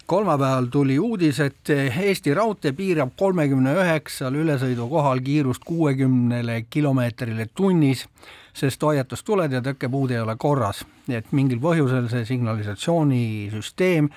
[0.05, 8.05] kolmapäeval tuli uudis, et Eesti Raudtee piirab kolmekümne üheksal ülesõidukohal kiirust kuuekümnele kilomeetrile tunnis
[8.53, 14.09] sest hoiatustuled ja tõkkepuud ei ole korras, nii et mingil põhjusel see signalisatsioonisüsteem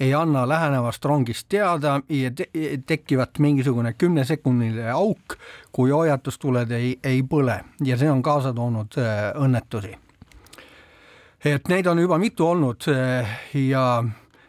[0.00, 2.48] ei anna lähenevast rongist teada ja te
[2.86, 5.36] tekivat mingisugune kümnesekundiline auk,
[5.72, 7.60] kui hoiatustuled ei, ei põle.
[7.84, 9.94] Ja see on kaasa toonud äh, õnnetusi.
[11.44, 14.04] et neid on juba mitu olnud äh, ja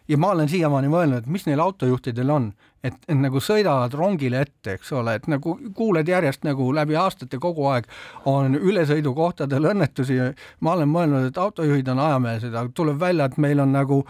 [0.07, 2.51] ja ma olen siiamaani mõelnud, mis neil autojuhtidel on,
[2.83, 7.39] et, et nagu sõidavad rongile ette, eks ole, et nagu kuuled järjest nagu läbi aastate
[7.41, 7.87] kogu aeg
[8.29, 10.19] on ülesõidukohtadel õnnetusi.
[10.59, 14.03] ma olen mõelnud, et autojuhid on ajameelsed, aga tuleb välja, et meil on nagu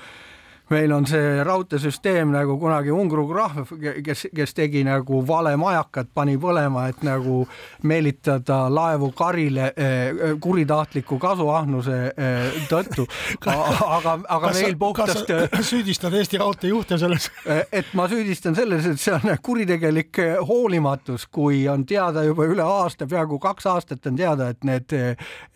[0.69, 3.73] meil on see raudteesüsteem nagu kunagi Ungru krahv,
[4.05, 7.43] kes, kes tegi nagu vale majakat, pani põlema, et nagu
[7.89, 13.05] meelitada laevu karile eh, kuritahtliku kasuahnuse eh, tõttu.
[13.47, 15.33] aga, aga kas meil puhtast.
[15.71, 17.29] süüdistad Eesti Raudteejuhte selles?
[17.45, 22.63] Eh, et ma süüdistan selles, et see on kuritegelik hoolimatus, kui on teada juba üle
[22.63, 24.95] aasta, peaaegu kaks aastat on teada, et need,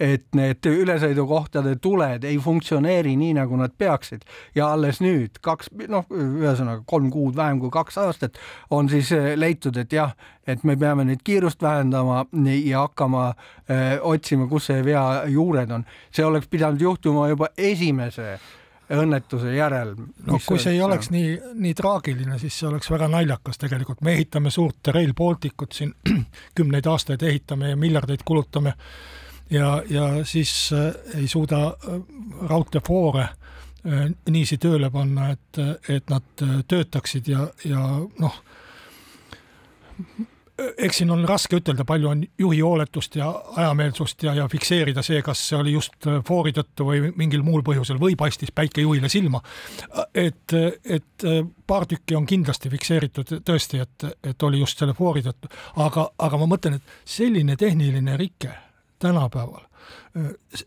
[0.03, 5.71] et need ülesõidukohtade tuled ei funktsioneeri nii, nagu nad peaksid ja alles nüüd nüüd kaks,
[5.91, 8.37] noh, ühesõnaga kolm kuud vähem kui kaks aastat
[8.73, 10.13] on siis eh, leitud, et jah,
[10.47, 15.71] et me peame nüüd kiirust vähendama ja hakkama öö, eh, otsima, kus see vea juured
[15.71, 15.85] on.
[16.11, 18.37] see oleks pidanud juhtuma juba esimese
[18.93, 19.95] õnnetuse järel.
[20.25, 24.15] no kui see ei oleks nii, nii traagiline, siis see oleks väga naljakas tegelikult, me
[24.15, 25.93] ehitame suurt Rail Balticut siin
[26.57, 28.77] kümneid aastaid ehitame ja miljardeid kulutame
[29.51, 31.73] ja, ja siis äh, ei suuda
[32.47, 33.46] raudteefoore Äh,
[33.87, 35.59] niiviisi tööle panna, et,
[35.89, 37.83] et nad äh, töötaksid ja, ja
[38.19, 38.39] noh,
[40.77, 45.21] eks siin on raske ütelda, palju on juhi hooletust ja ajameelsust ja, ja fikseerida see,
[45.25, 49.09] kas see oli just äh, foori tõttu või mingil muul põhjusel või paistis päike juhile
[49.09, 49.41] silma.
[50.13, 51.27] et, et
[51.67, 56.43] paar tükki on kindlasti fikseeritud tõesti, et, et oli just selle foori tõttu, aga, aga
[56.43, 58.51] ma mõtlen, et selline tehniline rike
[58.99, 59.66] tänapäeval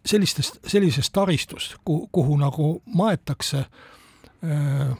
[0.06, 4.96] sellistest, sellisest taristust, kuhu, kuhu nagu maetakse äh,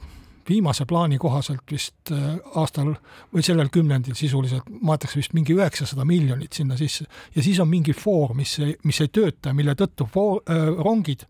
[0.49, 2.93] viimase plaani kohaselt vist äh, aastal
[3.33, 7.05] või sellel kümnendil sisuliselt maetakse vist mingi üheksasada miljonit sinna sisse
[7.35, 11.25] ja siis on mingi foor, mis mis ei tööta, mille tõttu foor, äh, rongid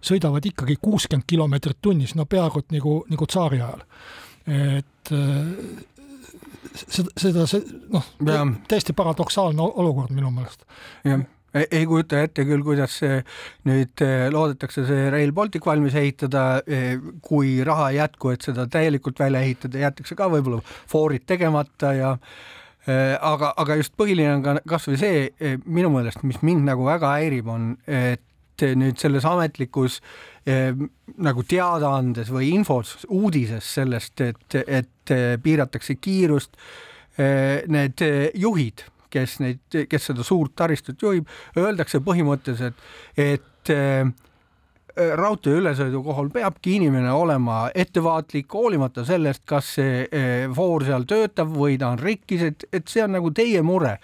[0.00, 3.82] sõidavad ikkagi kuuskümmend kilomeetrit tunnis, no peaaegu et nagu, nagu tsaari ajal.
[4.50, 5.10] et
[6.72, 7.60] seda, seda, see
[7.92, 8.06] noh,
[8.68, 10.64] täiesti paradoksaalne olukord minu meelest.
[11.04, 11.20] jah
[11.54, 13.18] ei kujuta ette küll, kuidas see
[13.68, 16.94] nüüd eh, loodetakse see Rail Baltic valmis ehitada, eh,
[17.26, 22.14] kui raha ei jätku, et seda täielikult välja ehitada, jäetakse ka võib-olla foorid tegemata ja
[22.86, 27.16] eh, aga, aga just põhiline on ka kasvõi see minu meelest, mis mind nagu väga
[27.18, 28.26] häirib, on, et
[28.60, 30.02] nüüd selles ametlikus
[30.44, 36.58] nagu teadaandes või infos, uudises sellest, et, et piiratakse kiirust
[37.16, 38.04] need
[38.36, 42.80] juhid kes neid, kes seda suurt taristut juhib, öeldakse põhimõtteliselt,
[43.18, 44.08] et äh,
[45.16, 51.54] raudtee ülesõidu kohal peabki inimene olema ettevaatlik, hoolimata sellest, kas see äh, foor seal töötab
[51.56, 53.98] või ta on rikkis, et, et see on nagu teie mure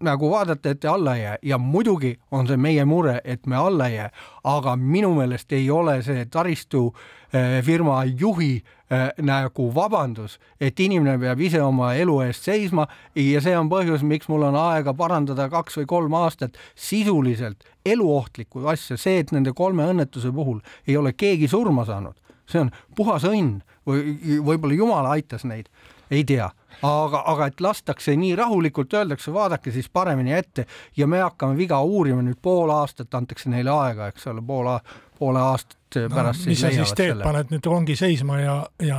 [0.00, 1.38] nagu vaadata, et te alla ei jää.
[1.42, 4.10] Ja muidugi on see meie mure, et me alla ei jää,
[4.44, 8.62] aga minu meelest ei ole see taristufirma äh, juhi
[8.92, 12.86] äh, nagu vabandus, et inimene peab ise oma elu eest seisma.
[13.14, 18.64] Ja see on põhjus, miks mul on aega parandada kaks või kolm aastat sisuliselt eluohtlikku
[18.72, 22.16] asja, see, et nende kolme õnnetuse puhul ei ole keegi surma saanud,
[22.48, 23.60] see on puhas õnn.
[23.88, 25.70] Või võib-olla jumal aitas neid,
[26.12, 26.50] ei tea
[26.82, 30.66] aga, aga et lastakse nii rahulikult, öeldakse, vaadake siis paremini ette.
[30.96, 34.70] Ja me hakkame viga uurima nüüd pool aastat, antakse neile aega, eks ole, pool,
[35.18, 35.78] poole aastat
[36.14, 38.98] pärast no, mis sa siis teed, paned nüüd rongi seisma ja, ja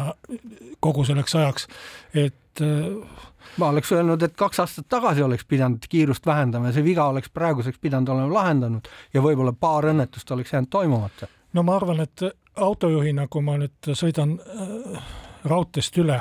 [0.83, 1.67] kogu selleks ajaks,
[2.13, 6.85] et äh, ma oleks öelnud, et kaks aastat tagasi oleks pidanud kiirust vähendama ja see
[6.85, 11.31] viga oleks praeguseks pidanud olema lahendanud ja võib-olla paar õnnetust oleks jäänud toimumata.
[11.53, 15.09] no ma arvan, et autojuhina, kui ma nüüd sõidan äh,
[15.47, 16.19] raudteest üle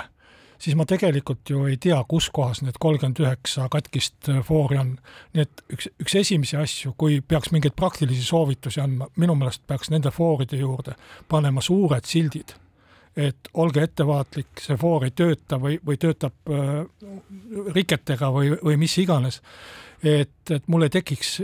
[0.61, 4.95] siis ma tegelikult ju ei tea, kus kohas need kolmkümmend üheksa katkist äh, foori on.
[5.35, 9.93] nii et üks, üks esimesi asju, kui peaks mingeid praktilisi soovitusi andma, minu meelest peaks
[9.93, 10.97] nende fooride juurde
[11.29, 12.55] panema suured sildid,
[13.17, 16.81] et olge ettevaatlik, see foor ei tööta või, või töötab äh,
[17.75, 19.41] riketega või, või mis iganes.
[20.05, 21.39] et, et mul ei tekiks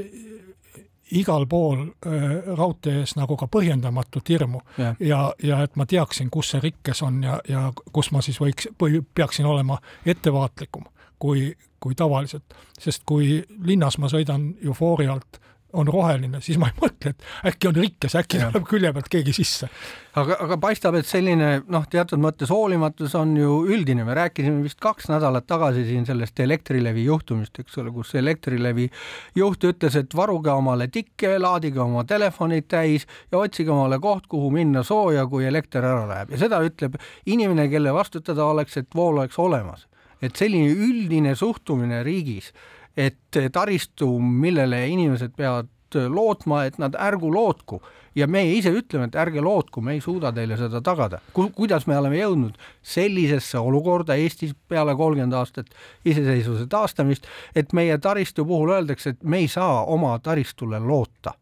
[1.10, 4.60] igal pool äh, raudtees nagu ka põhjendamatut hirmu.
[4.78, 8.40] Ja, ja, ja et ma teaksin, kus see rikkes on ja, ja kus ma siis
[8.40, 10.84] võiks või peaksin olema ettevaatlikum
[11.18, 15.40] kui, kui tavaliselt, sest kui linnas ma sõidan eufoori alt
[15.76, 19.34] on roheline, siis ma ei mõtle, et äkki on rikkes, äkki tuleb külje pealt keegi
[19.36, 19.68] sisse.
[20.16, 24.80] aga, aga paistab, et selline noh, teatud mõttes hoolimatus on ju üldine, me rääkisime vist
[24.82, 28.88] kaks nädalat tagasi siin sellest Elektrilevi juhtumist, eks ole, kus Elektrilevi
[29.36, 34.50] juht ütles, et varuge omale tikke, laadige oma telefonid täis ja otsige omale koht, kuhu
[34.54, 36.96] minna sooja, kui elekter ära läheb ja seda ütleb
[37.26, 39.86] inimene, kelle vastutada oleks, et vool oleks olemas.
[40.22, 42.52] et selline üldine suhtumine riigis
[42.96, 47.82] et taristu, millele inimesed peavad lootma, et nad ärgu lootku.
[48.16, 51.20] Ja meie ise ütleme, et ärge lootku, me ei suuda teile seda tagada.
[51.32, 55.66] kuidas me oleme jõudnud sellisesse olukorda Eestis peale kolmkümmend aastat
[56.04, 61.34] iseseisvuse taastamist, et meie taristu puhul öeldakse, et me ei saa oma taristule loota?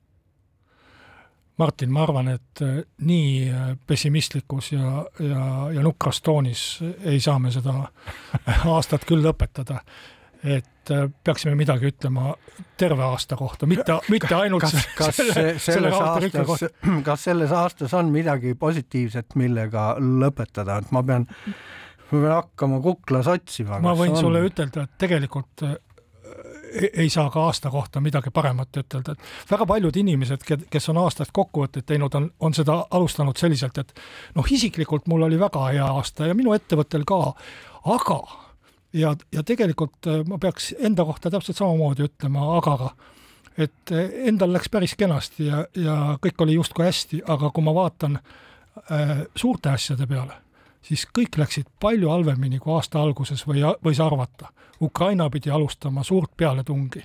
[1.59, 7.39] Martin, ma arvan, et äh, nii äh, pessimistlikus ja, ja, ja nukras toonis ei saa
[7.39, 7.77] me seda
[8.75, 9.79] aastat küll lõpetada
[10.45, 12.35] et äh, peaksime midagi ütlema
[12.77, 16.67] terve aasta kohta, mitte, mitte ainult kas, kas selle, selles aastas,
[17.09, 21.27] kas selles aastas on midagi positiivset, millega lõpetada, et ma pean,
[22.11, 23.81] ma pean hakkama kuklas otsima.
[23.85, 25.79] ma võin sulle ütelda, et tegelikult äh,
[26.93, 31.33] ei saa ka aasta kohta midagi paremat ütelda, et väga paljud inimesed, kes on aastaid
[31.33, 33.97] kokkuvõtteid teinud, on, on seda alustanud selliselt, et
[34.37, 37.23] noh, isiklikult mul oli väga hea aasta ja minu ettevõttel ka,
[37.97, 38.21] aga
[38.95, 42.95] ja, ja tegelikult äh, ma peaks enda kohta täpselt samamoodi ütlema agaga,
[43.59, 47.75] et äh, endal läks päris kenasti ja, ja kõik oli justkui hästi, aga kui ma
[47.75, 50.39] vaatan äh, suurte asjade peale,
[50.83, 54.53] siis kõik läksid palju halvemini, kui aasta alguses või võis arvata.
[54.83, 57.03] Ukraina pidi alustama suurt pealetungi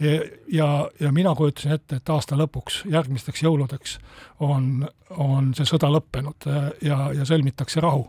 [0.00, 0.20] ja,
[0.52, 3.98] ja, ja mina kujutasin ette, et aasta lõpuks, järgmisteks jõuludeks
[4.44, 8.08] on, on see sõda lõppenud äh, ja, ja sõlmitakse rahu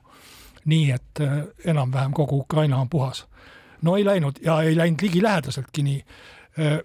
[0.68, 3.26] nii et äh, enam-vähem kogu Ukraina on puhas.
[3.82, 6.05] no ei läinud ja ei läinud ligilähedaseltki nii.
[6.59, 6.80] Äh,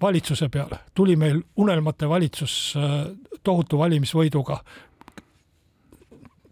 [0.00, 4.62] valitsuse peale tuli meil unelmate valitsus äh, tohutu valimisvõiduga.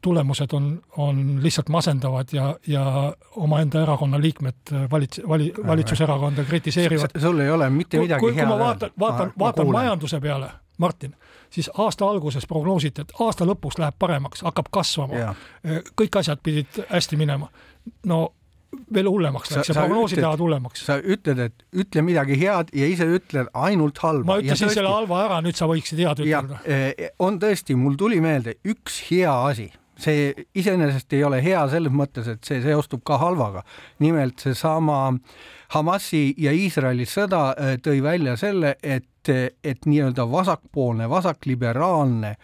[0.00, 7.20] tulemused on, on lihtsalt masendavad ja, ja omaenda erakonna liikmed valits-, vali-, valitsuserakonda kritiseerivad.
[7.20, 8.46] sul ei ole mitte midagi kui, head.
[8.46, 10.50] kui ma vaatan, vaatan, vaatan majanduse peale,
[10.80, 11.14] Martin
[11.50, 15.34] siis aasta alguses prognoositi, et aasta lõpuks läheb paremaks, hakkab kasvama.
[15.98, 17.48] kõik asjad pidid hästi minema.
[18.06, 18.28] no
[18.94, 20.84] veel hullemaks läks ja prognoosid lähevad hullemaks.
[20.86, 24.32] sa ütled, et ütle midagi head ja ise ütled ainult halba.
[24.32, 26.62] ma ütlesin tõesti, selle halva ära, nüüd sa võiksid head ütelda.
[26.64, 29.70] E, on tõesti, mul tuli meelde üks hea asi,
[30.00, 33.64] see iseenesest ei ole hea selles mõttes, et see seostub ka halvaga.
[33.98, 35.02] nimelt seesama
[35.70, 42.34] Hamasi ja Iisraeli sõda e, tõi välja selle, et et, nii-öelda vasakpoolne, vasakliberaalne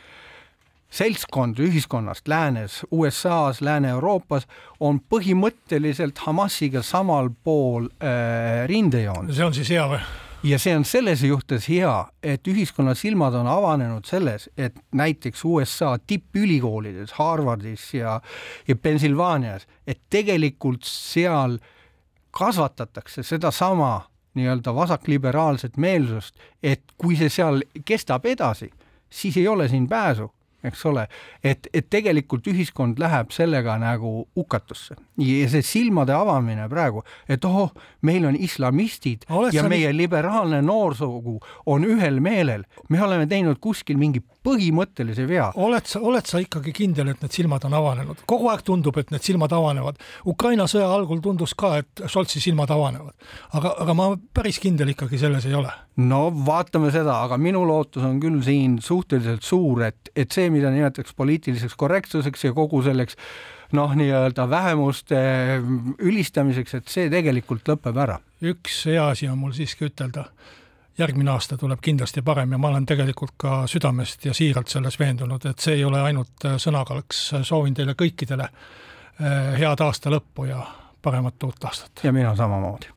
[0.91, 4.47] seltskond ühiskonnast läänes, USA-s, Lääne-Euroopas
[4.81, 9.33] on põhimõtteliselt Hamasiga samal pool äh, rindejoont.
[9.35, 10.01] see on siis hea või?
[10.47, 15.97] ja see on selles juhtes hea, et ühiskonna silmad on avanenud selles, et näiteks USA
[15.99, 18.21] tippülikoolides, Harvardis ja,
[18.69, 21.59] ja Pennsylvanias, et tegelikult seal
[22.39, 28.69] kasvatatakse sedasama nii-öelda vasakliberaalset meelsust, et kui see seal kestab edasi,
[29.11, 30.29] siis ei ole siin pääsu
[30.65, 31.07] eks ole,
[31.45, 37.73] et, et tegelikult ühiskond läheb sellega nagu hukatusse ja see silmade avamine praegu, et oh,
[38.07, 39.99] meil on islamistid Oled ja meie nii...
[40.03, 45.49] liberaalne noorsugu on ühel meelel, me oleme teinud kuskil mingi põhimõttelise vea.
[45.55, 48.23] oled sa, oled sa ikkagi kindel, et need silmad on avanenud?
[48.31, 49.99] kogu aeg tundub, et need silmad avanevad.
[50.29, 53.15] Ukraina sõja algul tundus ka, et Scholzi silmad avanevad.
[53.59, 55.73] aga, aga ma päris kindel ikkagi selles ei ole.
[55.97, 60.71] no vaatame seda, aga minu lootus on küll siin suhteliselt suur, et, et see, mida
[60.71, 63.19] nimetatakse poliitiliseks korrektsuseks ja kogu selleks
[63.77, 65.19] noh, nii-öelda vähemuste
[65.99, 68.21] ülistamiseks, et see tegelikult lõpeb ära.
[68.43, 70.29] üks hea asi on mul siiski ütelda
[70.99, 75.45] järgmine aasta tuleb kindlasti parem ja ma olen tegelikult ka südamest ja siiralt selles veendunud,
[75.45, 80.63] et see ei ole ainult äh, sõnakalks, soovin teile kõikidele äh, head aasta lõppu ja
[81.03, 82.05] paremat uut aastat.
[82.05, 82.95] ja mina samamoodi.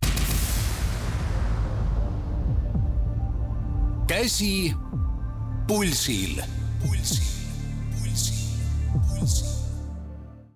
[4.09, 4.73] käsi
[5.67, 6.41] pulsil,
[6.81, 7.28] pulsil,
[9.19, 9.58] pulsil, pulsil.